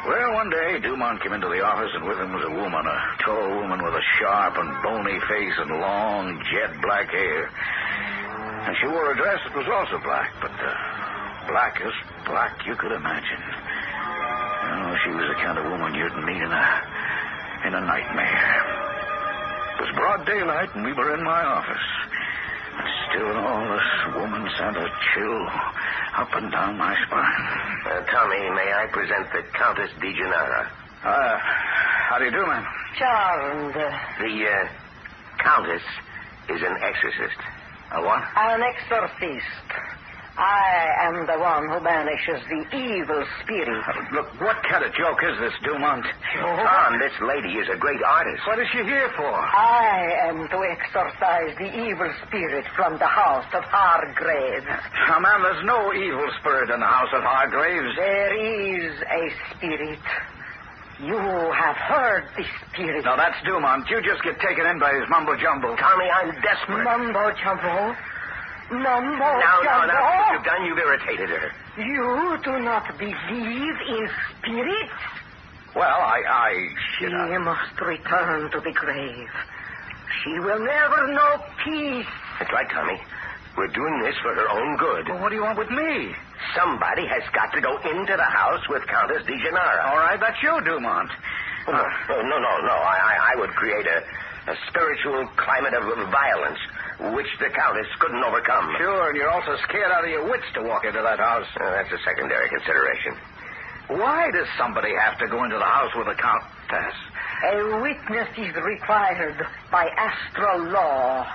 Well, 0.09 0.33
one 0.33 0.49
day, 0.51 0.79
Dumont 0.81 1.21
came 1.23 1.35
into 1.35 1.49
the 1.49 1.61
office, 1.61 1.91
and 1.95 2.05
with 2.09 2.19
him 2.19 2.33
was 2.33 2.43
a 2.45 2.51
woman, 2.51 2.87
a 2.87 2.99
tall 3.23 3.49
woman 3.61 3.85
with 3.85 3.93
a 3.95 4.03
sharp 4.19 4.57
and 4.57 4.83
bony 4.83 5.21
face 5.29 5.53
and 5.59 5.71
long, 5.79 6.41
jet 6.51 6.81
black 6.81 7.11
hair. 7.11 7.51
And 8.71 8.79
she 8.79 8.87
wore 8.87 9.11
a 9.11 9.17
dress 9.19 9.43
that 9.43 9.57
was 9.59 9.67
also 9.67 9.99
black, 9.99 10.31
but 10.39 10.55
the 10.55 10.73
blackest 11.51 11.99
black 12.23 12.55
you 12.63 12.79
could 12.79 12.95
imagine. 12.95 13.43
Oh, 13.43 14.95
she 15.03 15.11
was 15.11 15.27
the 15.27 15.35
kind 15.43 15.59
of 15.59 15.67
woman 15.75 15.91
you'd 15.99 16.15
meet 16.23 16.39
in 16.39 16.53
a 16.55 16.67
in 17.67 17.75
a 17.75 17.83
nightmare. 17.83 18.63
It 19.75 19.81
was 19.83 19.91
broad 19.99 20.23
daylight, 20.25 20.71
and 20.79 20.87
we 20.87 20.93
were 20.93 21.19
in 21.19 21.25
my 21.27 21.43
office. 21.43 21.83
And 22.79 22.87
still, 23.11 23.43
all 23.43 23.67
this 23.75 23.91
woman 24.15 24.47
sent 24.55 24.77
a 24.79 24.87
chill 24.87 25.43
up 26.15 26.31
and 26.39 26.53
down 26.55 26.79
my 26.79 26.95
spine. 27.11 27.43
Uh, 27.91 28.07
Tommy, 28.07 28.39
may 28.55 28.71
I 28.71 28.87
present 28.95 29.35
the 29.35 29.43
Countess 29.51 29.91
Di 29.99 30.15
Gennaro? 30.15 30.63
Uh, 31.03 31.39
how 31.43 32.23
do 32.23 32.25
you 32.25 32.31
do, 32.31 32.47
ma'am? 32.47 32.65
Charmed. 32.95 33.75
The 33.75 34.47
uh, 34.47 34.69
Countess 35.43 35.83
is 36.55 36.63
an 36.63 36.77
exorcist. 36.87 37.50
A 37.93 38.03
what? 38.03 38.23
An 38.37 38.63
exorcist. 38.63 39.69
I 40.39 41.11
am 41.11 41.27
the 41.27 41.37
one 41.39 41.69
who 41.69 41.85
banishes 41.85 42.41
the 42.49 42.63
evil 42.77 43.25
spirit. 43.43 43.83
Uh, 43.85 44.15
Look, 44.15 44.41
what 44.41 44.57
kind 44.63 44.85
of 44.85 44.95
joke 44.95 45.19
is 45.23 45.37
this, 45.39 45.53
Dumont? 45.65 46.07
Tom, 46.41 46.99
this 46.99 47.13
lady 47.21 47.59
is 47.59 47.69
a 47.69 47.77
great 47.77 48.01
artist. 48.03 48.47
What 48.47 48.59
is 48.59 48.67
she 48.73 48.79
here 48.85 49.11
for? 49.17 49.29
I 49.29 50.31
am 50.31 50.49
to 50.49 50.59
exorcise 50.65 51.53
the 51.59 51.69
evil 51.85 52.11
spirit 52.27 52.65
from 52.75 52.97
the 52.99 53.07
house 53.11 53.45
of 53.53 53.65
Hargraves. 53.65 54.65
Now, 55.09 55.19
ma'am, 55.19 55.43
there's 55.43 55.65
no 55.67 55.93
evil 55.93 56.31
spirit 56.41 56.71
in 56.71 56.81
the 56.81 56.87
house 56.87 57.11
of 57.13 57.23
Hargraves. 57.23 57.97
There 57.97 58.33
is 58.33 58.95
a 59.03 59.23
spirit. 59.57 59.99
You 61.01 61.17
have 61.17 61.77
heard 61.77 62.25
the 62.37 62.45
spirit. 62.69 63.05
No, 63.05 63.17
that's 63.17 63.37
Dumont. 63.45 63.89
You 63.89 64.03
just 64.03 64.23
get 64.23 64.39
taken 64.41 64.67
in 64.67 64.79
by 64.79 64.93
his 64.93 65.09
mumbo 65.09 65.35
jumbo. 65.37 65.75
Tommy, 65.77 66.05
I'm 66.11 66.31
desperate. 66.43 66.85
Mumbo 66.85 67.33
jumbo. 67.43 67.97
No 68.71 69.01
more. 69.01 69.41
Now, 69.41 69.61
now, 69.65 69.87
now, 69.87 69.97
no. 69.97 70.01
what 70.05 70.33
you've 70.33 70.45
done, 70.45 70.65
you've 70.67 70.79
irritated 70.79 71.31
her. 71.31 71.51
You 71.81 72.39
do 72.45 72.59
not 72.61 72.99
believe 72.99 73.77
in 73.89 74.11
spirits? 74.39 74.93
Well, 75.75 75.89
I, 75.89 76.21
I 76.29 76.69
should 76.99 77.15
uh, 77.15 77.29
She 77.33 77.39
must 77.39 77.81
return 77.81 78.51
to 78.51 78.61
the 78.61 78.73
grave. 78.73 79.29
She 80.23 80.39
will 80.39 80.59
never 80.59 81.15
know 81.15 81.45
peace. 81.65 82.07
That's 82.39 82.53
right, 82.53 82.69
Tommy. 82.71 83.01
We're 83.57 83.69
doing 83.69 84.03
this 84.03 84.17
for 84.23 84.35
her 84.35 84.49
own 84.51 84.77
good. 84.77 85.09
Well, 85.09 85.21
what 85.23 85.31
do 85.31 85.37
you 85.37 85.43
want 85.43 85.59
with 85.59 85.71
me? 85.71 86.15
Somebody 86.57 87.07
has 87.07 87.23
got 87.33 87.53
to 87.53 87.61
go 87.61 87.77
into 87.79 88.17
the 88.17 88.31
house 88.31 88.67
with 88.69 88.87
Countess 88.87 89.25
De 89.27 89.37
Gennaro. 89.39 89.83
All 89.93 89.99
right, 89.99 90.19
that's 90.19 90.43
you, 90.43 90.61
Dumont. 90.65 91.11
Oh, 91.69 91.73
no, 92.09 92.23
no, 92.23 92.37
no, 92.39 92.53
no. 92.65 92.77
I, 92.77 92.97
I, 92.97 93.15
I 93.33 93.41
would 93.41 93.51
create 93.51 93.87
a, 93.87 94.03
a 94.51 94.57
spiritual 94.69 95.29
climate 95.37 95.75
of 95.75 95.85
violence, 96.11 96.59
which 97.15 97.29
the 97.39 97.51
Countess 97.51 97.87
couldn't 98.01 98.25
overcome. 98.25 98.75
Sure, 98.79 99.09
and 99.09 99.17
you're 99.17 99.31
also 99.31 99.57
scared 99.69 99.93
out 99.93 100.05
of 100.05 100.11
your 100.11 100.29
wits 100.29 100.47
to 100.55 100.63
walk 100.63 100.85
into 100.85 101.01
that 101.03 101.19
house. 101.19 101.47
Uh, 101.55 101.71
that's 101.71 101.93
a 101.93 101.99
secondary 102.05 102.49
consideration. 102.49 103.15
Why 103.89 104.31
does 104.31 104.47
somebody 104.57 104.95
have 104.95 105.19
to 105.19 105.27
go 105.29 105.45
into 105.45 105.59
the 105.59 105.65
house 105.65 105.93
with 105.95 106.09
a 106.09 106.15
countess? 106.15 106.95
A 107.53 107.81
witness 107.83 108.29
is 108.39 108.55
required 108.55 109.47
by 109.71 109.89
astral 109.97 110.71
law. 110.71 111.27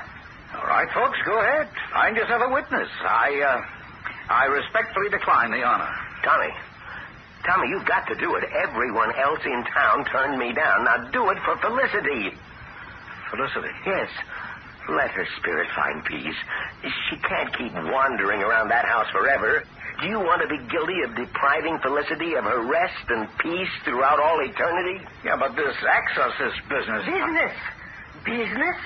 All 0.56 0.68
right, 0.68 0.88
folks, 0.94 1.18
go 1.26 1.39
ahead. 1.39 1.68
Find 1.94 2.15
yourself 2.15 2.41
a 2.46 2.54
witness. 2.54 2.89
I, 3.04 3.41
uh, 3.41 3.62
I 4.30 4.46
respectfully 4.46 5.10
decline 5.10 5.52
the 5.52 5.64
honor. 5.64 5.90
Tommy. 6.24 6.54
Tommy, 7.46 7.70
you've 7.70 7.86
got 7.86 8.08
to 8.08 8.16
do 8.16 8.36
it. 8.36 8.44
Everyone 8.68 9.14
else 9.22 9.42
in 9.46 9.64
town 9.70 10.06
turned 10.06 10.40
me 10.40 10.54
down. 10.54 10.86
Now 10.86 10.98
do 11.12 11.30
it 11.30 11.38
for 11.46 11.58
Felicity. 11.62 12.34
Felicity. 13.30 13.74
Yes. 13.86 14.10
Let 14.90 15.12
her 15.12 15.28
spirit 15.38 15.70
find 15.76 16.04
peace. 16.06 16.38
She 17.10 17.18
can't 17.18 17.56
keep 17.58 17.74
wandering 17.74 18.42
around 18.42 18.70
that 18.70 18.86
house 18.86 19.10
forever. 19.12 19.64
Do 20.02 20.08
you 20.08 20.20
want 20.20 20.42
to 20.42 20.48
be 20.48 20.58
guilty 20.70 21.02
of 21.06 21.16
depriving 21.16 21.80
Felicity 21.80 22.34
of 22.36 22.44
her 22.44 22.66
rest 22.66 23.06
and 23.10 23.30
peace 23.38 23.70
throughout 23.84 24.20
all 24.20 24.42
eternity? 24.42 25.06
Yeah, 25.24 25.38
but 25.38 25.56
this 25.56 25.76
exorcist 25.82 26.58
business. 26.70 27.06
Business? 27.06 27.54
Business? 28.26 28.78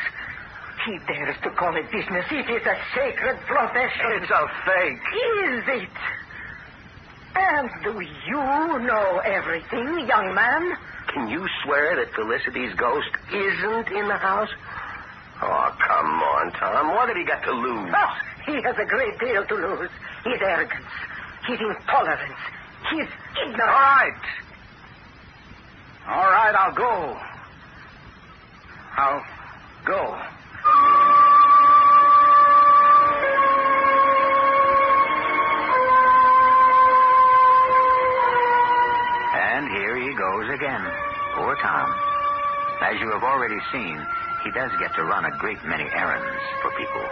He 0.85 0.97
dares 1.07 1.35
to 1.43 1.49
call 1.51 1.75
it 1.75 1.91
business. 1.91 2.25
It 2.31 2.49
is 2.49 2.65
a 2.65 2.77
sacred 2.95 3.37
profession. 3.45 4.21
It's 4.21 4.31
a 4.31 4.47
fake. 4.65 5.05
Is 5.13 5.83
it? 5.83 5.89
And 7.35 7.69
do 7.83 7.99
you 7.99 8.79
know 8.87 9.21
everything, 9.25 10.07
young 10.07 10.33
man? 10.33 10.77
Can 11.07 11.27
you 11.27 11.47
swear 11.63 11.95
that 11.97 12.13
Felicity's 12.13 12.73
ghost 12.75 13.09
isn't 13.31 13.87
in 13.89 14.07
the 14.07 14.17
house? 14.17 14.49
Oh, 15.41 15.75
come 15.79 16.21
on, 16.21 16.51
Tom. 16.53 16.89
What 16.95 17.07
have 17.07 17.17
you 17.17 17.25
got 17.25 17.43
to 17.43 17.51
lose? 17.51 17.93
Oh, 17.95 18.17
he 18.45 18.61
has 18.61 18.75
a 18.77 18.85
great 18.85 19.19
deal 19.19 19.45
to 19.45 19.55
lose. 19.55 19.89
His 20.23 20.41
arrogance, 20.41 20.85
his 21.47 21.59
intolerance, 21.59 22.39
his 22.91 23.07
ignorance. 23.41 23.61
All 23.61 23.67
right. 23.67 24.23
All 26.07 26.31
right, 26.31 26.55
I'll 26.55 26.73
go. 26.75 27.17
I'll 28.97 29.23
go. 29.85 30.38
And 39.35 39.67
here 39.71 39.95
he 39.97 40.13
goes 40.15 40.49
again. 40.49 40.83
Poor 41.35 41.55
Tom. 41.55 41.87
As 42.81 42.99
you 42.99 43.11
have 43.11 43.23
already 43.23 43.59
seen, 43.71 43.99
he 44.43 44.51
does 44.51 44.71
get 44.79 44.95
to 44.95 45.03
run 45.03 45.25
a 45.25 45.37
great 45.37 45.63
many 45.65 45.83
errands 45.83 46.41
for 46.61 46.71
people. 46.71 47.05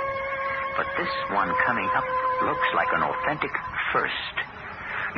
But 0.77 0.87
this 0.95 1.11
one 1.31 1.51
coming 1.65 1.89
up 1.95 2.05
looks 2.43 2.67
like 2.73 2.87
an 2.93 3.03
authentic 3.03 3.51
first. 3.91 4.35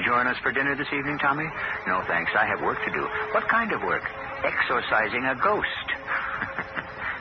Join 0.06 0.28
us 0.28 0.38
for 0.42 0.52
dinner 0.52 0.76
this 0.76 0.92
evening, 0.94 1.20
Tommy? 1.20 1.46
No, 1.86 2.02
thanks. 2.08 2.32
I 2.36 2.46
have 2.46 2.62
work 2.62 2.84
to 2.86 2.92
do. 2.92 3.04
What 3.32 3.48
kind 3.48 3.72
of 3.74 3.84
work? 3.84 4.04
Exorcising 4.44 5.26
a 5.26 5.36
ghost. 5.36 5.88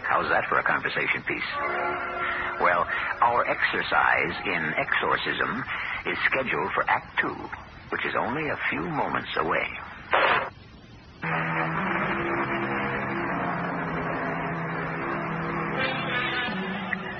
How's 0.08 0.28
that 0.32 0.48
for 0.48 0.58
a 0.58 0.64
conversation 0.64 1.20
piece? 1.28 1.50
Well, 2.64 2.88
our 3.20 3.44
exercise 3.44 4.34
in 4.48 4.62
exorcism 4.80 5.62
is 6.08 6.16
scheduled 6.32 6.72
for 6.72 6.88
Act 6.88 7.20
Two, 7.20 7.36
which 7.92 8.04
is 8.08 8.16
only 8.16 8.48
a 8.48 8.58
few 8.72 8.88
moments 8.88 9.28
away. 9.36 9.68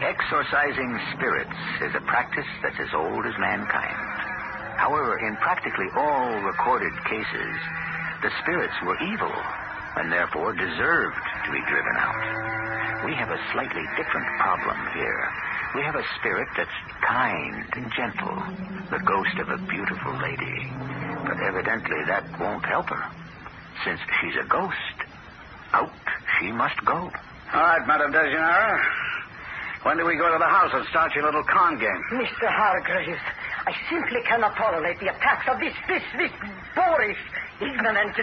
Exorcising 0.01 0.93
spirits 1.13 1.61
is 1.85 1.93
a 1.95 2.01
practice 2.09 2.49
that's 2.63 2.81
as 2.81 2.93
old 2.97 3.27
as 3.27 3.37
mankind. 3.39 4.01
However, 4.81 5.21
in 5.29 5.37
practically 5.45 5.93
all 5.95 6.41
recorded 6.41 6.93
cases, 7.05 7.57
the 8.23 8.33
spirits 8.41 8.75
were 8.87 8.97
evil 9.13 9.35
and 9.97 10.11
therefore 10.11 10.55
deserved 10.55 11.21
to 11.45 11.53
be 11.53 11.61
driven 11.69 11.97
out. 12.01 12.78
We 13.09 13.15
have 13.15 13.31
a 13.31 13.41
slightly 13.53 13.85
different 13.97 14.27
problem 14.37 14.77
here. 14.93 15.33
We 15.75 15.81
have 15.81 15.95
a 15.97 16.05
spirit 16.21 16.47
that's 16.59 16.79
kind 17.01 17.65
and 17.73 17.91
gentle, 17.97 18.37
the 18.93 19.01
ghost 19.01 19.33
of 19.41 19.49
a 19.49 19.57
beautiful 19.65 20.13
lady. 20.21 20.69
But 21.25 21.41
evidently 21.41 22.05
that 22.05 22.29
won't 22.39 22.67
help 22.67 22.91
her. 22.91 23.05
Since 23.83 24.01
she's 24.21 24.37
a 24.37 24.47
ghost, 24.47 25.09
out 25.73 25.91
she 26.39 26.53
must 26.53 26.85
go. 26.85 27.09
All 27.55 27.65
right, 27.65 27.81
Madame 27.87 28.13
De 28.13 28.29
Gennaro. 28.29 28.79
When 29.85 29.97
do 29.97 30.05
we 30.05 30.17
go 30.17 30.31
to 30.31 30.37
the 30.37 30.45
house 30.45 30.73
and 30.75 30.85
start 30.89 31.15
your 31.15 31.25
little 31.25 31.45
con 31.45 31.79
game? 31.79 32.03
Mr. 32.13 32.45
Hargraves, 32.45 33.25
I 33.65 33.73
simply 33.89 34.21
cannot 34.29 34.55
tolerate 34.57 35.01
the 35.01 35.09
attacks 35.09 35.49
of 35.49 35.59
this, 35.61 35.73
this, 35.89 36.03
this 36.19 36.33
boorish, 36.77 37.17
ignorant 37.61 38.19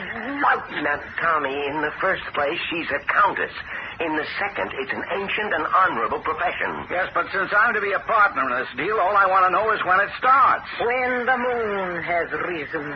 lout. 0.46 0.70
Now, 0.84 1.02
Tommy, 1.20 1.58
in 1.74 1.82
the 1.82 1.92
first 2.00 2.24
place, 2.36 2.60
she's 2.70 2.88
a 2.92 3.00
countess. 3.10 3.52
In 4.00 4.12
the 4.16 4.28
second, 4.40 4.72
it's 4.76 4.92
an 4.92 5.04
ancient 5.16 5.54
and 5.56 5.66
honorable 5.72 6.20
profession. 6.20 6.86
Yes, 6.92 7.08
but 7.14 7.28
since 7.32 7.48
I'm 7.56 7.74
to 7.74 7.82
be 7.82 7.94
a 7.94 8.04
partner 8.04 8.44
in 8.44 8.60
this 8.60 8.68
deal, 8.76 9.00
all 9.00 9.16
I 9.16 9.26
want 9.26 9.48
to 9.48 9.52
know 9.56 9.72
is 9.72 9.80
when 9.86 10.00
it 10.02 10.10
starts. 10.20 10.68
When 10.84 11.26
the 11.26 11.38
moon 11.38 12.04
has 12.04 12.28
risen 12.44 12.92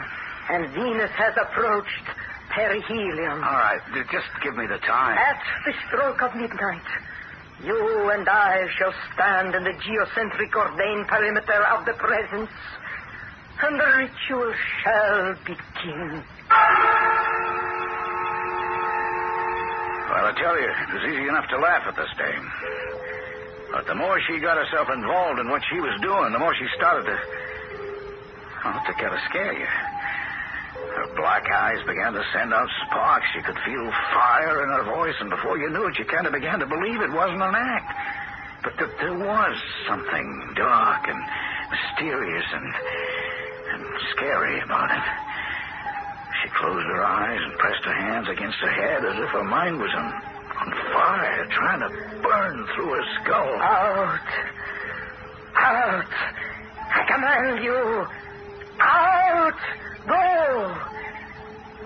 and 0.49 0.67
Venus 0.75 1.11
has 1.15 1.33
approached 1.39 2.03
perihelion. 2.51 3.39
All 3.39 3.59
right, 3.63 3.79
just 4.11 4.27
give 4.43 4.57
me 4.57 4.67
the 4.67 4.79
time. 4.79 5.17
At 5.17 5.39
the 5.65 5.73
stroke 5.87 6.21
of 6.21 6.35
midnight, 6.35 6.83
you 7.63 8.11
and 8.11 8.27
I 8.27 8.67
shall 8.77 8.93
stand 9.13 9.55
in 9.55 9.63
the 9.63 9.73
geocentric 9.79 10.55
ordained 10.55 11.07
perimeter 11.07 11.63
of 11.77 11.85
the 11.85 11.93
presence, 11.93 12.51
and 13.61 13.79
the 13.79 13.87
ritual 14.03 14.53
shall 14.83 15.35
begin. 15.45 16.23
Well, 20.09 20.25
I 20.25 20.33
tell 20.41 20.57
you, 20.57 20.65
it 20.65 20.89
was 20.89 21.03
easy 21.05 21.27
enough 21.29 21.47
to 21.53 21.57
laugh 21.61 21.85
at 21.85 21.95
this 21.95 22.09
dame. 22.17 22.45
But 23.71 23.85
the 23.85 23.93
more 23.93 24.17
she 24.25 24.39
got 24.41 24.57
herself 24.57 24.89
involved 24.89 25.37
in 25.37 25.49
what 25.49 25.61
she 25.69 25.79
was 25.79 25.93
doing, 26.01 26.33
the 26.33 26.39
more 26.41 26.55
she 26.57 26.65
started 26.75 27.05
to. 27.05 27.17
Oh, 28.65 28.81
to 28.89 28.93
kind 28.97 29.13
of 29.13 29.21
scare 29.29 29.53
you. 29.53 29.69
Her 30.97 31.13
black 31.15 31.45
eyes 31.45 31.77
began 31.85 32.13
to 32.13 32.25
send 32.33 32.51
out 32.53 32.67
sparks. 32.87 33.27
You 33.35 33.43
could 33.43 33.59
feel 33.61 33.85
fire 34.11 34.63
in 34.65 34.69
her 34.69 34.83
voice, 34.83 35.15
and 35.21 35.29
before 35.29 35.59
you 35.59 35.69
knew 35.69 35.85
it, 35.85 35.99
you 35.99 36.05
kind 36.05 36.25
of 36.25 36.33
began 36.33 36.59
to 36.59 36.65
believe 36.65 37.01
it 37.01 37.11
wasn't 37.13 37.43
an 37.43 37.53
act. 37.53 37.93
But 38.63 38.77
that 38.81 38.97
there 38.99 39.13
was 39.13 39.55
something 39.87 40.53
dark 40.55 41.07
and 41.07 41.21
mysterious 41.69 42.45
and, 42.51 42.73
and 43.77 43.85
scary 44.17 44.59
about 44.61 44.89
it. 44.89 45.28
Closed 46.57 46.87
her 46.87 47.03
eyes 47.05 47.39
and 47.41 47.57
pressed 47.57 47.83
her 47.85 47.93
hands 47.93 48.27
against 48.29 48.57
her 48.57 48.71
head 48.71 49.05
as 49.05 49.15
if 49.23 49.29
her 49.29 49.43
mind 49.43 49.79
was 49.79 49.91
on, 49.95 50.13
on 50.59 50.71
fire, 50.93 51.47
trying 51.51 51.79
to 51.79 51.89
burn 52.21 52.67
through 52.75 52.89
her 52.89 53.05
skull. 53.21 53.61
Out! 53.61 54.19
Out! 55.55 56.05
I 56.91 57.03
command 57.07 57.63
you! 57.63 58.07
Out! 58.81 59.59
Go! 60.07 60.77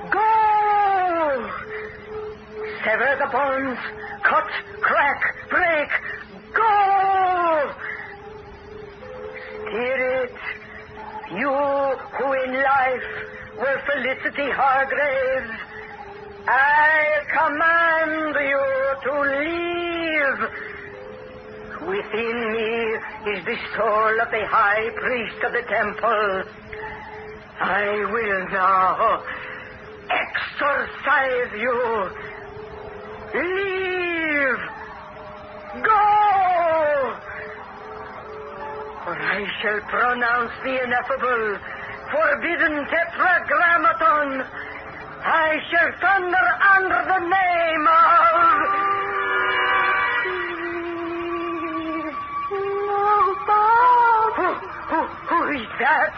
Go! 0.10 1.50
Sever 2.84 3.16
the 3.20 3.30
bonds! 3.32 3.80
Cut! 4.24 4.48
Crack! 4.82 5.50
Break! 5.50 5.90
Go! 6.54 7.74
Spirit, 9.68 10.36
you 11.38 11.50
who 12.18 12.34
in 12.44 12.54
life 12.54 13.10
were 13.58 13.82
Felicity 13.86 14.50
Hargraves, 14.52 15.60
I 16.48 17.04
command 17.32 18.36
you 18.50 18.66
to 19.04 19.14
leave. 19.40 20.40
Within 21.88 22.38
me 22.52 22.74
is 23.34 23.46
the 23.46 23.58
soul 23.76 24.22
of 24.22 24.30
the 24.32 24.46
high 24.48 24.90
priest 24.96 25.44
of 25.44 25.52
the 25.52 25.64
temple. 25.68 26.44
I 27.60 27.86
will 28.12 28.50
now 28.50 29.24
exorcise 30.10 31.52
you. 31.60 32.12
Leave. 33.34 34.62
Go. 35.84 36.04
I 39.06 39.46
shall 39.62 39.82
pronounce 39.90 40.52
the 40.64 40.84
ineffable, 40.84 41.60
forbidden 42.14 42.86
tetragrammaton. 42.94 44.46
I 45.26 45.58
shall 45.70 45.92
thunder 45.98 46.48
under 46.78 47.02
the 47.10 47.22
name 47.26 47.86
of. 47.90 48.84
Who, 54.38 54.50
who, 54.94 55.02
who 55.26 55.40
is 55.58 55.66
that? 55.80 56.14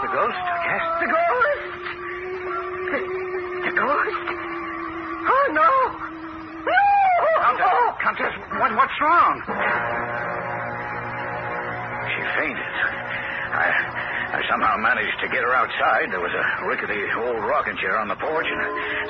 The 0.00 0.08
ghost, 0.08 0.44
yes? 0.64 0.82
The 1.00 1.08
ghost? 1.12 1.84
The, 2.90 3.00
the 3.68 3.72
ghost? 3.76 4.24
Oh, 5.28 5.46
no. 5.52 5.70
No! 6.64 6.82
Countess, 7.44 8.00
Countess, 8.00 8.34
what, 8.56 8.72
what's 8.76 9.00
wrong? 9.00 9.42
She 12.08 12.20
fainted. 12.40 12.74
I, 13.52 13.99
I 14.30 14.46
somehow 14.48 14.76
managed 14.78 15.18
to 15.20 15.28
get 15.28 15.42
her 15.42 15.54
outside. 15.54 16.10
There 16.12 16.22
was 16.22 16.30
a 16.30 16.66
rickety 16.66 17.02
old 17.18 17.42
rocking 17.42 17.76
chair 17.76 17.98
on 17.98 18.06
the 18.06 18.14
porch, 18.14 18.46
and 18.46 18.60
I 18.62 18.68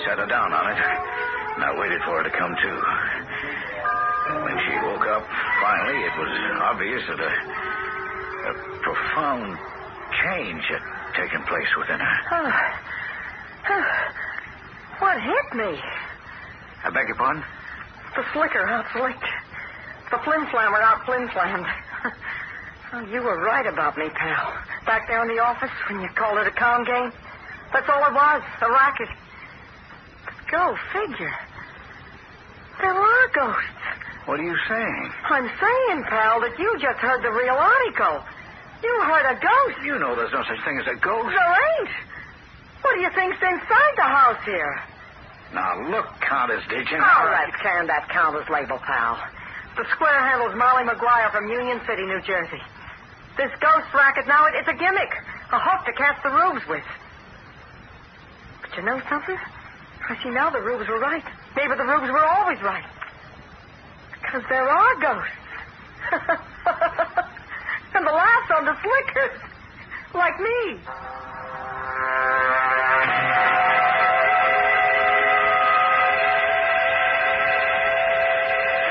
sat 0.08 0.18
her 0.18 0.26
down 0.26 0.52
on 0.52 0.64
it. 0.72 0.78
And 0.80 1.64
I 1.64 1.76
waited 1.76 2.00
for 2.08 2.16
her 2.16 2.24
to 2.24 2.32
come 2.32 2.56
to. 2.56 2.70
When 4.44 4.56
she 4.64 4.74
woke 4.80 5.06
up, 5.12 5.24
finally, 5.60 6.00
it 6.00 6.14
was 6.16 6.32
obvious 6.64 7.02
that 7.04 7.20
a, 7.20 7.32
a 8.48 8.52
profound 8.80 9.58
change 10.24 10.64
had 10.72 10.82
taken 11.12 11.42
place 11.44 11.68
within 11.76 12.00
her. 12.00 12.16
Oh. 12.32 12.52
Oh. 13.68 13.86
What 15.04 15.20
hit 15.20 15.48
me? 15.52 15.80
I 16.84 16.90
beg 16.90 17.08
your 17.08 17.16
pardon? 17.16 17.44
The 18.16 18.24
slicker 18.32 18.66
out 18.66 18.86
slicked. 18.92 19.28
The 20.10 20.18
flim 20.24 20.46
flammer 20.46 20.80
out 20.80 21.04
flim 21.04 21.28
flammed. 21.28 21.66
Oh, 22.92 23.06
you 23.06 23.22
were 23.22 23.38
right 23.38 23.66
about 23.66 23.96
me, 23.96 24.08
pal. 24.10 24.52
Back 24.84 25.06
there 25.06 25.22
in 25.22 25.28
the 25.28 25.40
office 25.40 25.70
when 25.88 26.00
you 26.00 26.08
called 26.16 26.38
it 26.38 26.46
a 26.46 26.50
con 26.50 26.84
game. 26.84 27.12
That's 27.72 27.88
all 27.88 28.02
it 28.02 28.12
was, 28.12 28.42
a 28.62 28.70
racket. 28.70 29.08
Go 30.50 30.76
figure. 30.92 31.34
There 32.80 32.90
are 32.90 33.28
ghosts. 33.28 33.78
What 34.26 34.40
are 34.40 34.42
you 34.42 34.56
saying? 34.68 35.12
I'm 35.30 35.46
saying, 35.46 36.04
pal, 36.10 36.40
that 36.40 36.58
you 36.58 36.78
just 36.80 36.98
heard 36.98 37.22
the 37.22 37.30
real 37.30 37.54
article. 37.54 38.26
You 38.82 38.92
heard 39.06 39.26
a 39.30 39.38
ghost. 39.38 39.84
You 39.84 39.98
know 39.98 40.16
there's 40.16 40.32
no 40.32 40.42
such 40.42 40.58
thing 40.64 40.78
as 40.80 40.86
a 40.88 40.98
ghost. 40.98 41.30
There 41.30 41.54
ain't. 41.78 41.94
What 42.82 42.94
do 42.96 43.00
you 43.02 43.10
think's 43.14 43.38
inside 43.38 43.94
the 43.96 44.08
house 44.08 44.42
here? 44.44 44.82
Now, 45.54 45.78
look, 45.90 46.06
Countess, 46.20 46.62
did 46.68 46.90
you? 46.90 46.96
All 46.96 47.26
right, 47.26 47.52
can 47.62 47.86
that 47.86 48.08
Countess 48.08 48.48
label, 48.50 48.78
pal. 48.78 49.18
The 49.76 49.84
square 49.94 50.18
handle's 50.26 50.56
Molly 50.56 50.82
McGuire 50.82 51.30
from 51.30 51.48
Union 51.48 51.80
City, 51.86 52.02
New 52.02 52.20
Jersey. 52.22 52.62
This 53.36 53.50
ghost 53.60 53.92
racket 53.94 54.26
now, 54.26 54.46
it, 54.46 54.54
it's 54.56 54.68
a 54.68 54.74
gimmick. 54.74 55.12
A 55.52 55.58
hook 55.58 55.86
to 55.86 55.92
cast 55.92 56.22
the 56.22 56.30
rubes 56.30 56.66
with. 56.68 56.84
But 58.62 58.76
you 58.76 58.82
know 58.82 59.00
something? 59.08 59.38
I 60.08 60.16
see 60.22 60.30
now 60.30 60.50
the 60.50 60.60
rubes 60.60 60.88
were 60.88 60.98
right. 60.98 61.24
Maybe 61.56 61.74
the 61.74 61.84
rubes 61.84 62.10
were 62.10 62.24
always 62.24 62.60
right. 62.62 62.84
Because 64.20 64.42
there 64.48 64.68
are 64.68 64.94
ghosts. 65.00 65.30
and 67.94 68.06
the 68.06 68.12
laughs 68.12 68.50
on 68.56 68.64
the 68.64 68.76
slickers. 68.82 69.40
Like 70.14 70.38
me. 70.40 70.78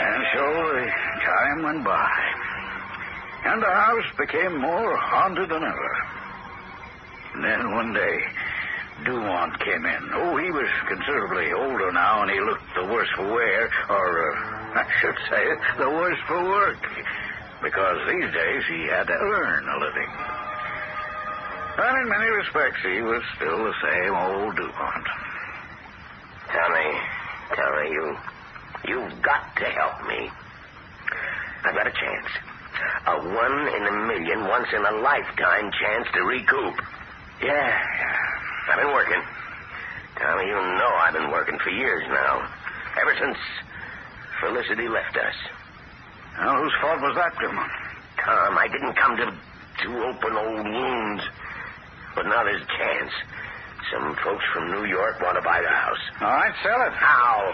And 0.02 0.25
so 0.34 0.43
the 0.73 0.88
time 1.25 1.63
went 1.63 1.84
by. 1.84 2.18
And 3.49 3.63
the 3.63 3.73
house 3.73 4.05
became 4.15 4.62
more 4.62 4.95
haunted 4.95 5.49
than 5.49 5.63
ever. 5.63 5.93
And 7.33 7.43
then 7.43 7.71
one 7.73 7.93
day, 7.93 8.17
Dumont 9.03 9.59
came 9.65 9.85
in. 9.88 10.09
Oh, 10.13 10.38
he 10.38 10.51
was 10.51 10.69
considerably 10.88 11.51
older 11.53 11.91
now, 11.91 12.21
and 12.21 12.29
he 12.29 12.39
looked 12.41 12.69
the 12.75 12.85
worse 12.85 13.09
for 13.15 13.25
wear, 13.25 13.71
or 13.89 14.05
uh, 14.29 14.38
I 14.81 14.85
should 15.01 15.17
say, 15.31 15.45
the 15.79 15.89
worse 15.89 16.19
for 16.27 16.43
work. 16.43 16.77
Because 17.63 17.97
these 18.05 18.29
days 18.31 18.63
he 18.69 18.85
had 18.85 19.07
to 19.07 19.17
earn 19.17 19.67
a 19.67 19.77
living. 19.81 20.12
But 21.75 21.95
in 21.95 22.07
many 22.07 22.29
respects, 22.29 22.85
he 22.85 23.01
was 23.01 23.23
still 23.35 23.65
the 23.65 23.73
same 23.81 24.13
old 24.13 24.55
Dumont. 24.57 25.07
Tommy, 26.53 26.91
Tommy, 27.55 27.89
you, 27.89 28.17
you've 28.89 29.21
got 29.23 29.55
to 29.57 29.65
help 29.65 30.05
me. 30.07 30.29
I've 31.65 31.73
got 31.73 31.88
a 31.88 31.91
chance. 31.97 32.48
A 33.07 33.15
one 33.19 33.67
in 33.75 33.87
a 33.87 33.91
million, 34.07 34.47
once 34.47 34.67
in 34.73 34.85
a 34.85 34.91
lifetime 35.01 35.71
chance 35.71 36.07
to 36.13 36.21
recoup. 36.23 36.75
Yeah, 37.41 37.71
I've 38.69 38.77
been 38.77 38.93
working. 38.93 39.21
Tommy, 40.17 40.45
you 40.47 40.53
know 40.53 40.91
I've 40.99 41.13
been 41.13 41.31
working 41.31 41.57
for 41.59 41.69
years 41.69 42.03
now. 42.09 42.47
Ever 43.01 43.15
since 43.19 43.37
Felicity 44.41 44.87
left 44.87 45.15
us. 45.17 45.35
Now, 46.37 46.61
whose 46.61 46.73
fault 46.81 47.01
was 47.01 47.15
that, 47.15 47.35
Dumont? 47.39 47.71
Tom, 48.23 48.57
I 48.57 48.67
didn't 48.67 48.95
come 48.95 49.17
to, 49.17 49.25
to 49.83 50.03
open 50.07 50.33
old 50.37 50.65
wounds. 50.65 51.23
But 52.15 52.27
now 52.27 52.43
there's 52.43 52.61
a 52.61 52.71
chance. 52.77 53.11
Some 53.91 54.15
folks 54.23 54.43
from 54.53 54.71
New 54.71 54.85
York 54.85 55.19
want 55.21 55.35
to 55.35 55.41
buy 55.41 55.61
the 55.61 55.69
house. 55.69 56.03
All 56.21 56.27
right, 56.31 56.53
sell 56.63 56.81
it. 56.87 56.93
How? 56.93 57.53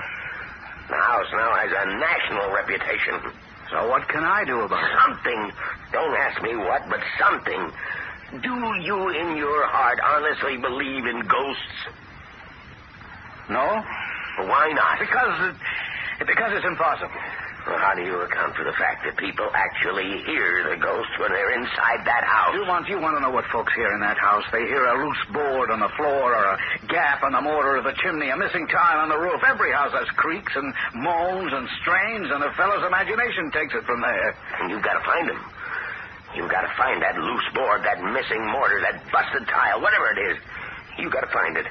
The 0.90 0.96
house 0.96 1.30
now 1.34 1.54
has 1.56 1.72
a 1.72 1.86
national 1.98 2.54
reputation. 2.54 3.34
So 3.72 3.90
what 3.90 4.08
can 4.10 4.24
I 4.24 4.44
do 4.46 4.62
about 4.62 4.84
it? 4.84 4.94
Something. 5.06 5.42
Don't 5.92 6.16
ask 6.30 6.42
me 6.42 6.56
what, 6.56 6.82
but 6.90 7.00
something. 7.18 7.72
Do 8.42 8.54
you 8.82 9.00
in 9.10 9.38
your 9.38 9.66
heart 9.68 10.00
honestly 10.02 10.58
believe 10.58 11.06
in 11.06 11.26
ghosts? 11.28 11.78
No? 13.50 13.66
Why 14.46 14.72
not? 14.74 15.00
Because 15.00 15.36
it, 15.50 15.56
because 16.28 16.52
it's 16.54 16.66
impossible. 16.66 17.22
Well, 17.66 17.82
how 17.82 17.98
do 17.98 18.06
you 18.06 18.22
account 18.22 18.54
for 18.54 18.64
the 18.64 18.78
fact 18.78 19.10
that 19.10 19.18
people 19.18 19.50
actually 19.50 20.22
hear 20.22 20.70
the 20.70 20.78
ghosts 20.78 21.18
when 21.18 21.34
they're 21.34 21.58
inside 21.58 22.06
that 22.06 22.22
house? 22.22 22.54
You 22.54 22.62
want 22.70 22.86
you 22.86 23.02
want 23.02 23.18
to 23.18 23.22
know 23.26 23.34
what 23.34 23.46
folks 23.50 23.74
hear 23.74 23.90
in 23.90 24.02
that 24.06 24.22
house? 24.22 24.46
They 24.54 24.70
hear 24.70 24.86
a 24.86 25.02
loose 25.02 25.24
board 25.34 25.74
on 25.74 25.82
the 25.82 25.90
floor, 25.98 26.30
or 26.30 26.46
a 26.46 26.58
gap 26.86 27.26
in 27.26 27.34
the 27.34 27.42
mortar 27.42 27.82
of 27.82 27.84
the 27.90 27.98
chimney, 28.06 28.30
a 28.30 28.38
missing 28.38 28.70
tile 28.70 29.02
on 29.02 29.10
the 29.10 29.18
roof. 29.18 29.42
Every 29.42 29.74
house 29.74 29.94
has 29.98 30.06
creaks 30.14 30.54
and 30.54 30.70
moans 30.94 31.50
and 31.58 31.66
strains, 31.82 32.30
and 32.30 32.44
a 32.46 32.54
fellow's 32.54 32.86
imagination 32.86 33.50
takes 33.50 33.74
it 33.74 33.82
from 33.90 34.02
there. 34.02 34.38
And 34.62 34.70
you've 34.70 34.86
got 34.86 35.02
to 35.02 35.06
find 35.10 35.26
them. 35.26 35.42
You've 36.38 36.52
got 36.52 36.70
to 36.70 36.74
find 36.78 37.02
that 37.02 37.18
loose 37.18 37.50
board, 37.58 37.82
that 37.82 37.98
missing 37.98 38.46
mortar, 38.46 38.78
that 38.86 39.02
busted 39.10 39.48
tile, 39.50 39.82
whatever 39.82 40.14
it 40.14 40.22
is. 40.22 40.38
You've 41.02 41.14
got 41.14 41.26
to 41.26 41.34
find 41.34 41.58
it. 41.58 41.66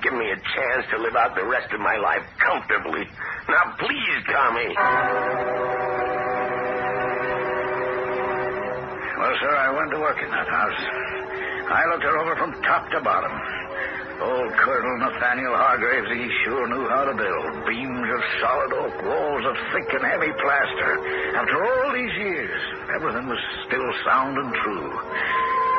Give 0.00 0.14
me 0.14 0.30
a 0.30 0.36
chance 0.36 0.86
to 0.94 0.98
live 1.02 1.16
out 1.16 1.34
the 1.34 1.44
rest 1.44 1.72
of 1.72 1.80
my 1.80 1.96
life 1.96 2.22
comfortably. 2.38 3.08
Now, 3.48 3.74
please, 3.78 4.18
Tommy. 4.30 4.68
Well, 9.18 9.34
sir, 9.40 9.54
I 9.54 9.70
went 9.76 9.90
to 9.90 9.98
work 9.98 10.18
in 10.22 10.30
that 10.30 10.48
house. 10.48 10.82
I 11.72 11.86
looked 11.90 12.04
her 12.04 12.18
over 12.18 12.36
from 12.36 12.62
top 12.62 12.90
to 12.90 13.00
bottom. 13.00 13.32
Old 14.22 14.52
Colonel 14.54 14.98
Nathaniel 14.98 15.56
Hargraves, 15.56 16.10
he 16.14 16.30
sure 16.44 16.68
knew 16.68 16.86
how 16.88 17.04
to 17.10 17.14
build. 17.14 17.66
Beams 17.66 18.06
of 18.06 18.22
solid 18.38 18.72
oak, 18.78 18.94
walls 19.02 19.44
of 19.50 19.56
thick 19.74 19.88
and 19.98 20.04
heavy 20.06 20.30
plaster. 20.38 20.92
After 21.34 21.58
all 21.58 21.92
these 21.92 22.14
years, 22.22 22.62
everything 22.94 23.26
was 23.26 23.42
still 23.66 23.88
sound 24.06 24.38
and 24.38 24.54
true. 24.62 24.90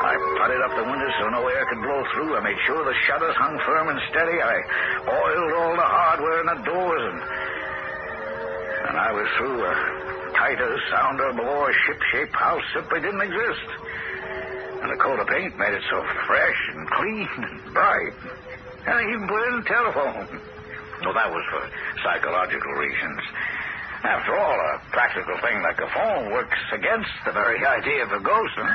I 0.04 0.12
putted 0.36 0.60
up 0.60 0.76
the 0.76 0.84
windows 0.84 1.14
so 1.16 1.32
no 1.32 1.48
air 1.48 1.64
could 1.72 1.80
blow 1.80 2.04
through. 2.12 2.36
I 2.36 2.40
made 2.44 2.60
sure 2.68 2.84
the 2.84 2.92
shutters 3.08 3.36
hung 3.40 3.56
firm 3.64 3.88
and 3.88 4.00
steady. 4.12 4.36
I 4.36 4.56
oiled 5.08 5.52
all 5.64 5.74
the 5.80 5.88
hardware 5.88 6.40
in 6.44 6.48
the 6.52 6.60
doors, 6.68 7.04
and 7.08 7.18
and 8.84 8.96
I 8.96 9.12
was 9.12 9.28
through 9.38 9.64
a 9.64 9.74
tighter, 10.36 10.76
sounder, 10.90 11.32
more 11.32 11.72
ship-shape 11.86 12.32
house 12.32 12.62
simply 12.74 13.00
didn't 13.00 13.22
exist. 13.22 13.68
And 14.82 14.92
the 14.92 15.00
coat 15.00 15.18
of 15.20 15.26
paint 15.28 15.56
made 15.58 15.72
it 15.72 15.82
so 15.90 16.04
fresh 16.26 16.60
and 16.74 16.90
clean 16.90 17.28
and 17.38 17.72
bright. 17.72 18.12
And 18.86 18.94
I 18.94 19.02
even 19.08 19.26
put 19.28 19.40
in 19.48 19.54
a 19.60 19.64
telephone. 19.64 20.40
Well, 21.00 21.14
that 21.14 21.30
was 21.32 21.44
for 21.50 21.64
psychological 22.04 22.72
reasons. 22.72 23.20
After 24.04 24.36
all, 24.36 24.60
a 24.60 24.78
practical 24.92 25.36
thing 25.40 25.62
like 25.62 25.80
a 25.80 25.88
phone 25.88 26.32
works 26.32 26.58
against 26.72 27.08
the 27.24 27.32
very 27.32 27.64
idea 27.64 28.04
of 28.04 28.12
a 28.12 28.20
ghost, 28.20 28.52
huh? 28.56 28.74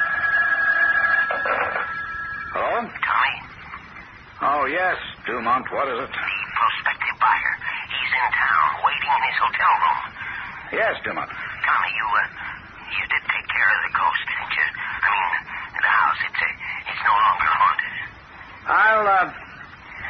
Hello? 2.52 2.82
Tommy, 2.82 3.50
Oh, 4.42 4.66
yes, 4.66 4.98
Dumont. 5.28 5.66
What 5.72 5.88
is 5.90 6.10
it? 6.10 6.39
Noble. 9.70 9.98
Yes, 10.74 10.98
Dumont. 11.06 11.30
Tommy, 11.30 11.92
you, 11.94 12.06
uh, 12.10 12.26
you 12.90 13.04
did 13.06 13.24
take 13.30 13.48
care 13.54 13.70
of 13.70 13.82
the 13.86 13.94
ghost, 13.94 14.22
didn't 14.26 14.54
you? 14.58 14.68
I 14.74 15.08
mean, 15.14 15.30
the 15.78 15.92
house, 15.94 16.20
it's, 16.26 16.42
uh, 16.42 16.90
it's 16.90 17.04
no 17.06 17.14
longer 17.14 17.50
haunted. 17.54 17.94
I'll, 18.66 19.06
uh, 19.06 19.28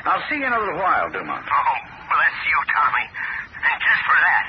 I'll 0.07 0.23
see 0.31 0.39
you 0.39 0.47
in 0.47 0.53
a 0.55 0.59
little 0.63 0.79
while, 0.79 1.11
Dumont. 1.11 1.43
Oh, 1.43 1.75
bless 2.07 2.37
you, 2.47 2.57
Tommy. 2.71 3.03
And 3.03 3.77
just 3.83 4.01
for 4.07 4.15
that, 4.15 4.45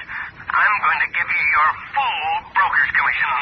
I'm 0.47 0.77
going 0.79 1.01
to 1.03 1.11
give 1.11 1.27
you 1.27 1.45
your 1.59 1.71
full 1.91 2.23
broker's 2.55 2.93
commission. 2.95 3.39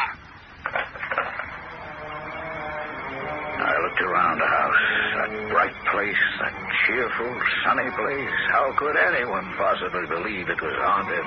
I 3.60 3.72
looked 3.84 4.00
around 4.00 4.40
the 4.40 4.48
house. 4.48 4.84
That 5.20 5.30
bright 5.52 5.76
place, 5.92 6.24
that 6.40 6.54
cheerful, 6.86 7.32
sunny 7.64 7.90
place. 7.92 8.36
How 8.56 8.72
could 8.78 8.96
anyone 8.96 9.44
possibly 9.60 10.06
believe 10.08 10.48
it 10.48 10.60
was 10.62 10.76
haunted? 10.80 11.26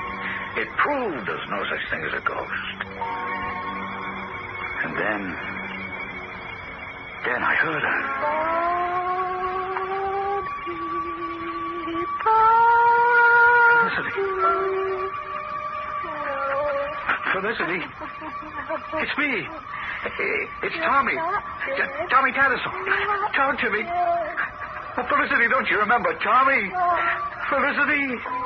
It 0.58 0.68
proved 0.78 1.28
there's 1.28 1.48
no 1.50 1.64
such 1.64 1.80
thing 1.90 2.04
as 2.04 2.14
a 2.14 2.22
ghost. 2.28 2.78
And 4.84 4.98
then. 4.98 5.22
Then 7.24 7.42
I 7.44 7.56
heard 7.56 7.84
her. 7.84 8.02
Felicity. 17.32 17.80
Felicity. 17.80 17.82
It's 19.00 19.18
me. 19.18 19.48
It's 20.64 20.76
Tommy. 20.84 21.16
Tommy 22.10 22.32
Tattersall. 22.34 22.74
Talk 23.34 23.60
to 23.60 23.70
me. 23.70 23.84
Felicity, 25.08 25.48
don't 25.48 25.70
you 25.70 25.80
remember 25.80 26.14
Tommy? 26.20 26.72
Felicity. 27.50 28.41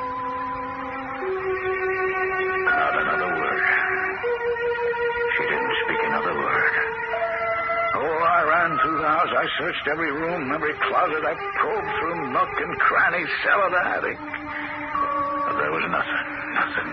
I 9.46 9.48
searched 9.60 9.86
every 9.92 10.10
room, 10.10 10.52
every 10.52 10.74
closet. 10.74 11.22
I 11.22 11.38
probed 11.62 11.92
through 12.02 12.34
nook 12.34 12.50
and 12.66 12.80
cranny, 12.82 13.24
cellar 13.46 13.70
to 13.70 13.82
attic. 13.94 14.18
But 14.18 15.62
there 15.62 15.70
was 15.70 15.86
nothing. 15.86 16.26
Nothing. 16.58 16.90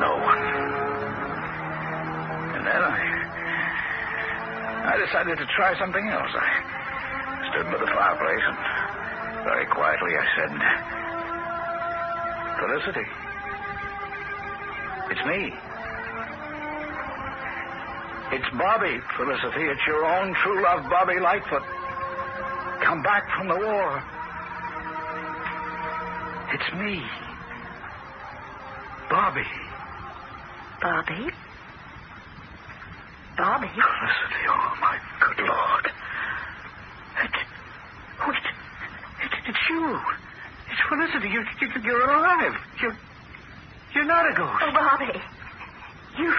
No 0.00 0.16
one. 0.16 0.42
And 2.56 2.64
then 2.64 2.82
I. 2.88 2.98
I 4.96 4.96
decided 5.04 5.36
to 5.44 5.46
try 5.52 5.78
something 5.78 6.08
else. 6.08 6.32
I 6.32 6.48
stood 7.52 7.68
by 7.68 7.76
the 7.84 7.90
fireplace 8.00 8.44
and 8.48 8.56
very 9.44 9.66
quietly 9.66 10.16
I 10.16 10.24
said, 10.32 10.56
Felicity. 12.64 13.06
It's 15.12 15.24
me. 15.28 15.52
It's 18.32 18.48
Bobby, 18.56 18.98
Felicity. 19.16 19.64
It's 19.68 19.86
your 19.86 20.04
own 20.04 20.34
true 20.42 20.62
love, 20.62 20.88
Bobby 20.88 21.20
Lightfoot. 21.20 21.62
Come 22.80 23.02
back 23.02 23.28
from 23.36 23.48
the 23.48 23.56
war. 23.56 24.02
It's 26.52 26.72
me. 26.74 27.02
Bobby. 29.10 29.44
Bobby? 30.80 31.30
Bobby? 33.36 33.68
Felicity, 33.68 34.42
oh 34.48 34.76
my 34.80 34.98
good 35.20 35.46
Lord. 35.46 35.86
It, 37.22 37.34
oh, 38.20 38.30
it, 38.30 38.36
it, 39.24 39.32
it's 39.46 39.58
you. 39.70 40.00
It's 40.70 40.80
Felicity. 40.88 41.28
You, 41.28 41.44
you, 41.60 41.68
you're 41.84 42.10
alive. 42.10 42.54
You're, 42.80 42.96
you're 43.94 44.04
not 44.04 44.30
a 44.30 44.34
ghost. 44.34 44.62
Oh, 44.62 44.72
Bobby. 44.72 45.20
You've 46.18 46.34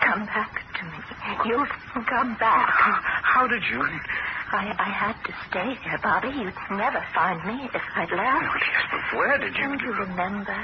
come 0.00 0.26
back 0.26 0.62
to 0.78 0.84
me. 0.84 0.98
You've 1.46 1.68
come 2.14 2.36
back. 2.38 2.70
How, 2.70 2.94
how 3.02 3.44
did 3.50 3.62
you? 3.66 3.82
I, 3.82 4.70
I 4.78 4.86
had 5.02 5.16
to 5.26 5.32
stay 5.50 5.74
here, 5.82 5.98
Bobby. 5.98 6.30
You'd 6.30 6.54
never 6.70 7.02
find 7.14 7.42
me 7.42 7.66
if 7.74 7.82
I'd 7.98 8.12
Oh, 8.12 8.16
left. 8.16 8.54
yes, 8.62 8.82
but 8.94 9.18
where 9.18 9.36
did 9.38 9.50
you? 9.58 9.66
Don't 9.66 9.82
you 9.82 9.92
remember 10.06 10.54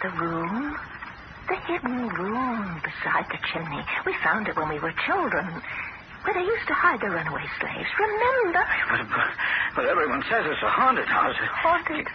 the 0.00 0.08
room? 0.16 0.76
The 1.52 1.56
hidden 1.68 2.08
room 2.16 2.80
beside 2.80 3.26
the 3.28 3.38
chimney. 3.52 3.84
We 4.06 4.14
found 4.24 4.48
it 4.48 4.56
when 4.56 4.68
we 4.72 4.78
were 4.80 4.94
children. 5.04 5.60
Where 6.24 6.32
they 6.34 6.44
used 6.48 6.68
to 6.68 6.74
hide 6.74 7.00
the 7.00 7.10
runaway 7.10 7.44
slaves. 7.60 7.88
Remember? 7.98 8.64
But, 8.88 9.04
but, 9.08 9.28
but 9.76 9.84
everyone 9.84 10.22
says 10.30 10.44
it's 10.48 10.62
a 10.62 10.70
haunted 10.70 11.08
house. 11.08 11.36
Haunted. 11.60 12.06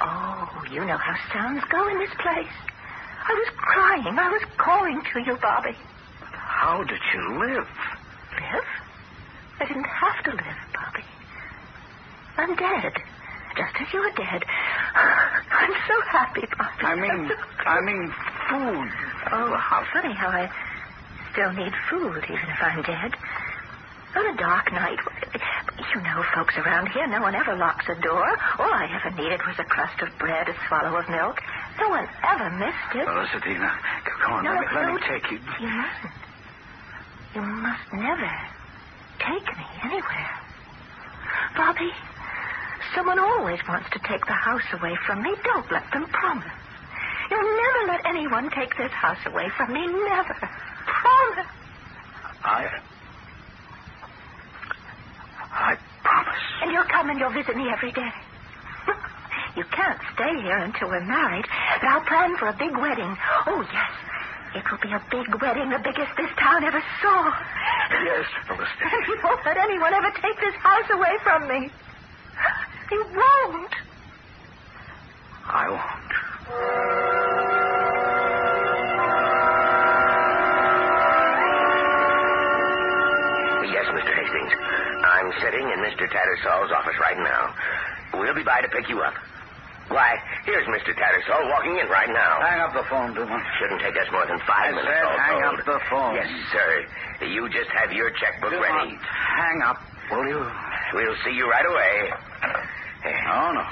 Oh, 0.00 0.48
you 0.72 0.84
know 0.84 0.96
how 0.98 1.14
sounds 1.32 1.62
go 1.70 1.88
in 1.88 1.98
this 1.98 2.14
place. 2.18 2.56
I 3.28 3.32
was 3.34 3.48
crying. 3.56 4.18
I 4.18 4.28
was 4.30 4.42
calling 4.58 5.02
to 5.12 5.18
you, 5.20 5.36
Bobby. 5.42 5.76
How 6.66 6.82
did 6.82 6.98
you 7.14 7.22
live? 7.38 7.68
Live? 8.42 8.68
I 9.62 9.66
didn't 9.70 9.86
have 9.86 10.18
to 10.26 10.30
live, 10.34 10.60
Bobby. 10.74 11.06
I'm 12.42 12.56
dead. 12.58 12.90
Just 13.54 13.74
as 13.78 13.86
you 13.94 14.00
are 14.02 14.16
dead. 14.18 14.42
I'm 15.62 15.74
so 15.86 15.96
happy, 16.10 16.42
Bobby. 16.58 16.82
I 16.82 16.94
mean, 16.98 17.30
I 17.70 17.78
mean, 17.86 18.10
food. 18.50 18.90
Oh, 19.30 19.54
how 19.54 19.86
funny 19.94 20.12
how 20.12 20.26
I 20.26 20.50
still 21.30 21.52
need 21.54 21.70
food, 21.88 22.26
even 22.26 22.48
if 22.50 22.58
I'm 22.58 22.82
dead. 22.82 23.14
On 24.18 24.26
a 24.26 24.36
dark 24.36 24.66
night, 24.72 24.98
you 25.94 26.00
know 26.02 26.24
folks 26.34 26.58
around 26.58 26.88
here, 26.88 27.06
no 27.06 27.22
one 27.22 27.36
ever 27.36 27.54
locks 27.54 27.86
a 27.86 27.94
door. 28.02 28.26
All 28.58 28.74
I 28.74 28.90
ever 28.90 29.14
needed 29.14 29.38
was 29.46 29.54
a 29.60 29.64
crust 29.70 30.02
of 30.02 30.10
bread, 30.18 30.48
a 30.48 30.54
swallow 30.66 30.98
of 30.98 31.08
milk. 31.08 31.38
No 31.78 31.90
one 31.90 32.08
ever 32.26 32.50
missed 32.58 32.90
it. 32.98 33.06
Oh, 33.06 33.22
Felicity, 33.22 33.54
now, 33.54 33.78
come 34.18 34.32
on, 34.32 34.44
No, 34.44 34.50
let, 34.50 34.66
me, 34.66 34.66
let 34.74 34.94
me 34.94 35.00
take 35.06 35.30
you. 35.30 35.38
You 35.62 35.70
mustn't. 35.70 36.25
You 37.36 37.42
must 37.44 37.84
never 37.92 38.32
take 39.20 39.44
me 39.60 39.66
anywhere. 39.84 40.32
Bobby, 41.54 41.92
someone 42.94 43.18
always 43.18 43.60
wants 43.68 43.90
to 43.92 44.00
take 44.08 44.24
the 44.24 44.32
house 44.32 44.64
away 44.72 44.96
from 45.06 45.20
me. 45.20 45.36
Don't 45.44 45.70
let 45.70 45.84
them 45.92 46.06
promise. 46.16 46.56
You'll 47.30 47.44
never 47.60 47.92
let 47.92 48.06
anyone 48.08 48.48
take 48.56 48.72
this 48.78 48.90
house 48.92 49.20
away 49.26 49.52
from 49.54 49.74
me. 49.74 49.84
Never. 49.84 50.36
Promise. 50.88 51.52
I. 52.40 52.64
I 55.52 55.74
promise. 56.04 56.42
And 56.62 56.72
you'll 56.72 56.88
come 56.88 57.10
and 57.10 57.20
you'll 57.20 57.36
visit 57.36 57.54
me 57.54 57.68
every 57.68 57.92
day. 57.92 58.12
You 59.56 59.64
can't 59.72 60.00
stay 60.12 60.36
here 60.42 60.58
until 60.58 60.88
we're 60.88 61.04
married, 61.04 61.46
but 61.80 61.88
I'll 61.88 62.04
plan 62.04 62.36
for 62.36 62.48
a 62.48 62.56
big 62.60 62.76
wedding. 62.76 63.16
Oh, 63.46 63.64
yes. 63.72 63.90
It 64.56 64.64
will 64.70 64.78
be 64.78 64.88
a 64.88 65.02
big 65.10 65.28
wedding, 65.42 65.68
the 65.68 65.78
biggest 65.84 66.16
this 66.16 66.30
town 66.38 66.64
ever 66.64 66.82
saw. 67.02 67.30
Yes, 68.04 68.24
Felicity. 68.48 68.84
And 68.88 69.06
you 69.08 69.20
won't 69.22 69.44
let 69.44 69.58
anyone 69.58 69.92
ever 69.92 70.10
take 70.12 70.40
this 70.40 70.54
house 70.54 70.88
away 70.90 71.14
from 71.22 71.46
me. 71.46 71.70
You 72.90 73.04
won't. 73.14 73.74
I 75.44 75.68
won't. 75.68 77.16
Yes, 83.68 83.84
Mr. 83.92 84.12
Hastings. 84.14 84.52
I'm 85.04 85.32
sitting 85.42 85.68
in 85.68 85.78
Mr. 85.84 86.08
Tattersall's 86.08 86.72
office 86.72 86.96
right 86.98 87.18
now. 87.18 87.54
We'll 88.14 88.34
be 88.34 88.42
by 88.42 88.62
to 88.62 88.68
pick 88.68 88.88
you 88.88 89.00
up. 89.02 89.14
Why, 89.88 90.18
here's 90.44 90.66
Mr. 90.66 90.90
Tattersall 90.98 91.46
walking 91.50 91.78
in 91.78 91.86
right 91.88 92.08
now. 92.10 92.40
Hang 92.42 92.58
up 92.60 92.74
the 92.74 92.82
phone, 92.90 93.14
Dumont. 93.14 93.44
Shouldn't 93.60 93.80
take 93.80 93.94
us 93.96 94.10
more 94.10 94.26
than 94.26 94.38
five 94.42 94.74
I 94.74 94.82
minutes. 94.82 94.90
said 94.90 95.18
hang 95.18 95.40
told. 95.42 95.60
up 95.60 95.66
the 95.66 95.80
phone. 95.88 96.14
Yes, 96.18 96.26
sir. 96.50 96.70
You 97.26 97.48
just 97.48 97.70
have 97.70 97.92
your 97.92 98.10
checkbook 98.18 98.50
Dumont, 98.50 98.66
ready. 98.66 98.98
hang 98.98 99.62
up, 99.62 99.78
will 100.10 100.26
you? 100.26 100.42
We'll 100.94 101.16
see 101.24 101.32
you 101.38 101.48
right 101.48 101.64
away. 101.66 102.10
No, 103.30 103.52
no. 103.54 103.64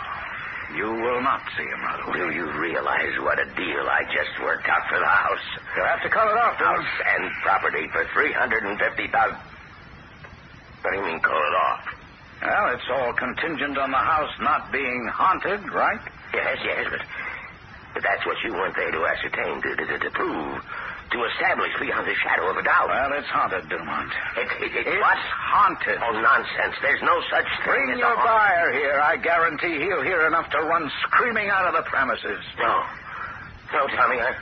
You 0.78 0.86
will 1.02 1.20
not 1.22 1.42
see 1.58 1.66
him 1.66 1.82
right 1.82 2.00
away. 2.06 2.18
Do 2.18 2.30
you 2.34 2.46
realize 2.62 3.14
what 3.20 3.38
a 3.38 3.46
deal 3.54 3.82
I 3.90 4.02
just 4.14 4.32
worked 4.42 4.68
out 4.68 4.86
for 4.88 4.98
the 4.98 5.06
house? 5.06 5.46
You'll 5.76 5.86
have 5.86 6.02
to 6.02 6.08
cut 6.10 6.26
it 6.30 6.38
off, 6.38 6.58
Dumont. 6.58 6.78
House 6.82 6.94
and 7.18 7.30
property 7.42 7.86
for 7.92 8.06
three 8.14 8.32
hundred 8.32 8.62
and 8.64 8.78
fifty 8.78 9.08
thousand. 9.08 9.38
What 10.82 10.90
do 10.92 10.96
you 10.98 11.04
mean, 11.06 11.20
call 11.20 11.34
it 11.42 11.54
off? 11.58 11.82
Well, 12.44 12.74
it's 12.76 12.88
all 12.92 13.12
contingent 13.14 13.78
on 13.78 13.90
the 13.90 13.96
house 14.04 14.30
not 14.40 14.70
being 14.70 15.08
haunted, 15.08 15.64
right? 15.72 16.00
Yes, 16.34 16.58
yes, 16.62 16.86
but, 16.90 17.00
but 17.94 18.02
that's 18.02 18.24
what 18.26 18.36
you 18.44 18.52
weren't 18.52 18.76
there 18.76 18.90
to 18.90 19.00
ascertain, 19.06 19.62
to, 19.62 19.70
to, 19.76 19.98
to 19.98 20.10
prove, 20.12 20.60
to 20.60 21.18
establish 21.24 21.72
beyond 21.80 22.04
the 22.06 22.14
shadow 22.20 22.50
of 22.50 22.56
a 22.58 22.62
doubt. 22.62 22.88
Well, 22.88 23.12
it's 23.16 23.28
haunted, 23.32 23.68
Dumont. 23.70 24.12
It, 24.36 24.48
it, 24.60 24.72
it, 24.76 24.86
It's 24.92 25.00
what? 25.00 25.16
haunted. 25.16 25.98
Oh, 26.04 26.20
nonsense. 26.20 26.76
There's 26.82 27.00
no 27.02 27.16
such 27.32 27.48
thing 27.64 27.96
Bring 27.96 27.98
your 27.98 28.16
buyer 28.16 28.72
here. 28.72 29.00
I 29.00 29.16
guarantee 29.16 29.80
he'll 29.80 30.02
hear 30.04 30.26
enough 30.26 30.50
to 30.50 30.58
run 30.60 30.90
screaming 31.08 31.48
out 31.48 31.64
of 31.64 31.74
the 31.80 31.88
premises. 31.88 32.44
No. 32.60 32.84
No, 33.72 33.86
Tommy, 33.96 34.20
I, 34.20 34.36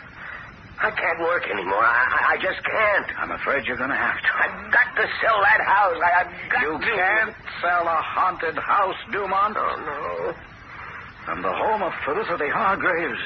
I 0.83 0.91
can't 0.91 1.20
work 1.20 1.45
anymore. 1.49 1.78
I, 1.85 2.03
I, 2.11 2.20
I 2.35 2.37
just 2.43 2.59
can't. 2.64 3.07
I'm 3.18 3.30
afraid 3.30 3.66
you're 3.66 3.76
going 3.76 3.91
to 3.91 3.97
have 3.97 4.18
to. 4.20 4.30
I've 4.35 4.72
got 4.72 4.89
to 4.97 5.07
sell 5.22 5.39
that 5.43 5.61
house. 5.62 5.99
I, 6.03 6.11
I've 6.26 6.51
got 6.51 6.62
You 6.62 6.78
to. 6.78 6.85
can't 6.85 7.35
sell 7.62 7.87
a 7.87 8.01
haunted 8.03 8.59
house, 8.59 8.97
Dumont. 9.12 9.57
Oh, 9.57 9.76
no. 9.78 11.33
And 11.33 11.45
the 11.45 11.53
home 11.53 11.83
of 11.83 11.93
Felicity 12.05 12.51
Hargraves 12.51 13.22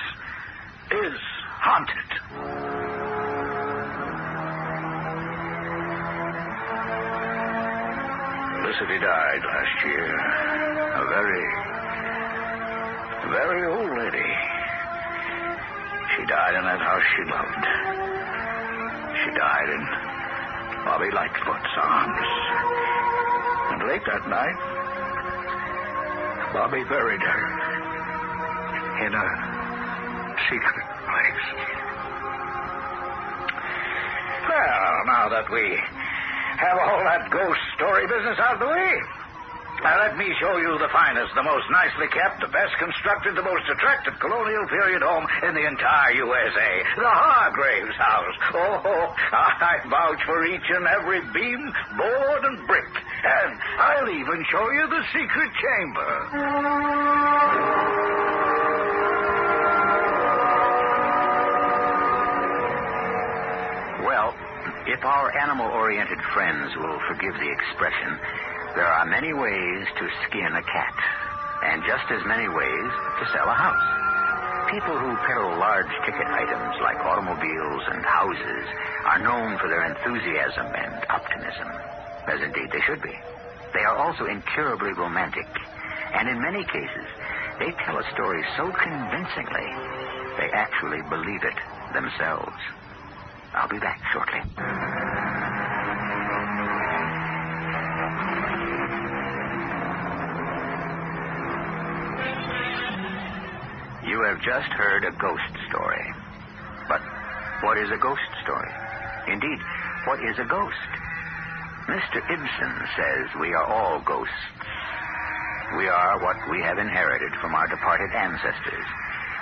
is 0.92 1.16
haunted. 1.64 2.04
Felicity 8.62 8.98
died 8.98 9.42
last 9.44 9.76
year. 9.84 10.08
A 11.00 11.04
very, 11.06 11.46
very 13.30 13.62
old 13.72 13.90
lady. 13.98 14.30
Died 16.28 16.54
in 16.58 16.64
that 16.64 16.80
house 16.80 17.06
she 17.14 17.22
loved. 17.30 17.64
She 19.22 19.30
died 19.30 19.68
in 19.70 19.82
Bobby 20.84 21.10
Lightfoot's 21.14 21.74
arms. 21.78 22.26
And 23.70 23.82
late 23.86 24.02
that 24.06 24.26
night, 24.28 24.58
Bobby 26.52 26.82
buried 26.84 27.22
her 27.22 27.42
in 29.06 29.14
a 29.14 29.28
secret 30.50 30.86
place. 31.06 31.46
Well, 34.50 35.04
now 35.06 35.28
that 35.30 35.46
we 35.52 35.78
have 36.58 36.78
all 36.78 37.04
that 37.04 37.30
ghost 37.30 37.60
story 37.76 38.06
business 38.06 38.38
out 38.38 38.54
of 38.54 38.60
the 38.60 38.66
way, 38.66 39.02
now 39.86 40.02
let 40.02 40.18
me 40.18 40.26
show 40.42 40.58
you 40.58 40.74
the 40.82 40.90
finest, 40.90 41.30
the 41.38 41.46
most 41.46 41.62
nicely 41.70 42.10
kept, 42.10 42.42
the 42.42 42.50
best 42.50 42.74
constructed, 42.82 43.38
the 43.38 43.46
most 43.46 43.62
attractive 43.70 44.18
colonial 44.18 44.66
period 44.66 45.00
home 45.00 45.22
in 45.46 45.54
the 45.54 45.62
entire 45.62 46.10
USA. 46.26 46.72
The 46.98 47.06
Hargraves 47.06 47.94
House. 47.94 48.34
Oh, 48.50 49.14
I 49.30 49.78
vouch 49.86 50.18
for 50.26 50.44
each 50.46 50.66
and 50.74 50.86
every 50.90 51.22
beam, 51.30 51.62
board, 51.96 52.42
and 52.50 52.66
brick. 52.66 52.92
And 53.22 53.60
I'll 53.78 54.10
even 54.10 54.44
show 54.50 54.66
you 54.74 54.90
the 54.90 55.02
secret 55.14 55.50
chamber. 55.54 56.10
Well, 64.02 64.34
if 64.90 65.04
our 65.04 65.30
animal 65.38 65.70
oriented 65.70 66.18
friends 66.34 66.74
will 66.74 66.98
forgive 67.06 67.34
the 67.38 67.50
expression, 67.54 68.18
there 68.76 68.86
are 68.86 69.08
many 69.08 69.32
ways 69.32 69.88
to 69.96 70.04
skin 70.28 70.52
a 70.52 70.60
cat, 70.60 70.96
and 71.64 71.80
just 71.88 72.04
as 72.12 72.20
many 72.28 72.44
ways 72.44 72.90
to 73.18 73.24
sell 73.32 73.48
a 73.48 73.56
house. 73.56 73.88
People 74.68 74.92
who 74.92 75.16
peddle 75.24 75.56
large 75.56 75.88
ticket 76.04 76.28
items 76.28 76.76
like 76.84 77.00
automobiles 77.00 77.84
and 77.88 78.04
houses 78.04 78.66
are 79.08 79.24
known 79.24 79.56
for 79.56 79.72
their 79.72 79.88
enthusiasm 79.88 80.68
and 80.76 80.92
optimism, 81.08 81.72
as 82.28 82.44
indeed 82.44 82.68
they 82.68 82.84
should 82.84 83.00
be. 83.00 83.16
They 83.72 83.80
are 83.80 83.96
also 83.96 84.28
incurably 84.28 84.92
romantic, 84.92 85.48
and 86.12 86.28
in 86.28 86.36
many 86.44 86.64
cases, 86.68 87.08
they 87.58 87.72
tell 87.80 87.96
a 87.96 88.04
story 88.12 88.44
so 88.60 88.68
convincingly 88.76 89.68
they 90.36 90.52
actually 90.52 91.00
believe 91.08 91.42
it 91.48 91.58
themselves. 91.96 92.60
I'll 93.56 93.72
be 93.72 93.80
back 93.80 94.04
shortly. 94.12 95.05
You 104.16 104.22
have 104.22 104.40
just 104.40 104.72
heard 104.72 105.04
a 105.04 105.12
ghost 105.20 105.52
story. 105.68 106.06
But 106.88 107.02
what 107.60 107.76
is 107.76 107.90
a 107.92 107.98
ghost 107.98 108.24
story? 108.42 108.72
Indeed, 109.28 109.60
what 110.06 110.24
is 110.24 110.38
a 110.38 110.48
ghost? 110.48 110.88
Mr. 111.84 112.24
Ibsen 112.24 112.74
says 112.96 113.26
we 113.38 113.52
are 113.52 113.66
all 113.68 114.00
ghosts. 114.00 114.32
We 115.76 115.88
are 115.88 116.18
what 116.24 116.36
we 116.48 116.62
have 116.62 116.78
inherited 116.78 117.30
from 117.42 117.54
our 117.54 117.68
departed 117.68 118.08
ancestors. 118.16 118.86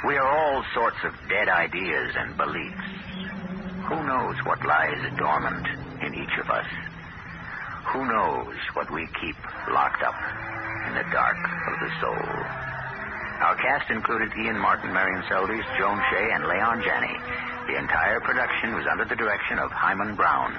We 0.09 0.16
are 0.16 0.27
all 0.27 0.64
sorts 0.75 0.99
of 1.05 1.14
dead 1.29 1.49
ideas 1.49 2.11
and 2.18 2.37
beliefs. 2.37 2.91
Who 3.87 4.03
knows 4.03 4.35
what 4.43 4.66
lies 4.66 4.99
dormant 5.16 5.68
in 6.03 6.14
each 6.18 6.37
of 6.43 6.51
us? 6.51 6.66
Who 7.95 8.05
knows 8.11 8.59
what 8.72 8.91
we 8.91 9.07
keep 9.22 9.39
locked 9.70 10.03
up 10.03 10.18
in 10.89 10.95
the 10.99 11.07
dark 11.12 11.39
of 11.39 11.79
the 11.79 11.91
soul? 12.01 12.74
Our 13.41 13.57
cast 13.57 13.91
included 13.91 14.30
Ian 14.39 14.59
Martin, 14.59 14.93
Marian 14.93 15.22
Seldes, 15.24 15.64
Joan 15.78 16.01
Shea, 16.11 16.30
and 16.32 16.45
Leon 16.47 16.82
Janney. 16.82 17.18
The 17.66 17.76
entire 17.78 18.20
production 18.20 18.74
was 18.74 18.87
under 18.91 19.05
the 19.05 19.16
direction 19.16 19.59
of 19.59 19.70
Himan 19.72 20.14
Brown. 20.14 20.55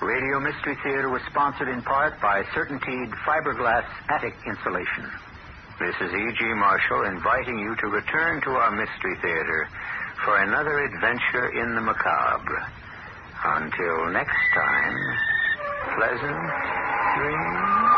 Radio 0.00 0.38
Mystery 0.38 0.76
Theater 0.82 1.08
was 1.08 1.22
sponsored 1.30 1.68
in 1.68 1.82
part 1.82 2.20
by 2.20 2.42
Certainteed 2.54 3.10
Fiberglass 3.26 3.84
Attic 4.08 4.34
Insulation. 4.46 5.10
This 5.80 5.94
is 6.00 6.12
E.G. 6.12 6.44
Marshall 6.54 7.04
inviting 7.04 7.58
you 7.58 7.74
to 7.76 7.86
return 7.86 8.40
to 8.42 8.50
our 8.50 8.70
Mystery 8.70 9.16
Theater 9.22 9.68
for 10.24 10.38
another 10.42 10.84
adventure 10.84 11.48
in 11.50 11.74
the 11.74 11.80
macabre. 11.80 12.66
Until 13.44 14.10
next 14.10 14.38
time, 14.54 14.98
pleasant 15.94 16.50
dreams. 17.16 17.97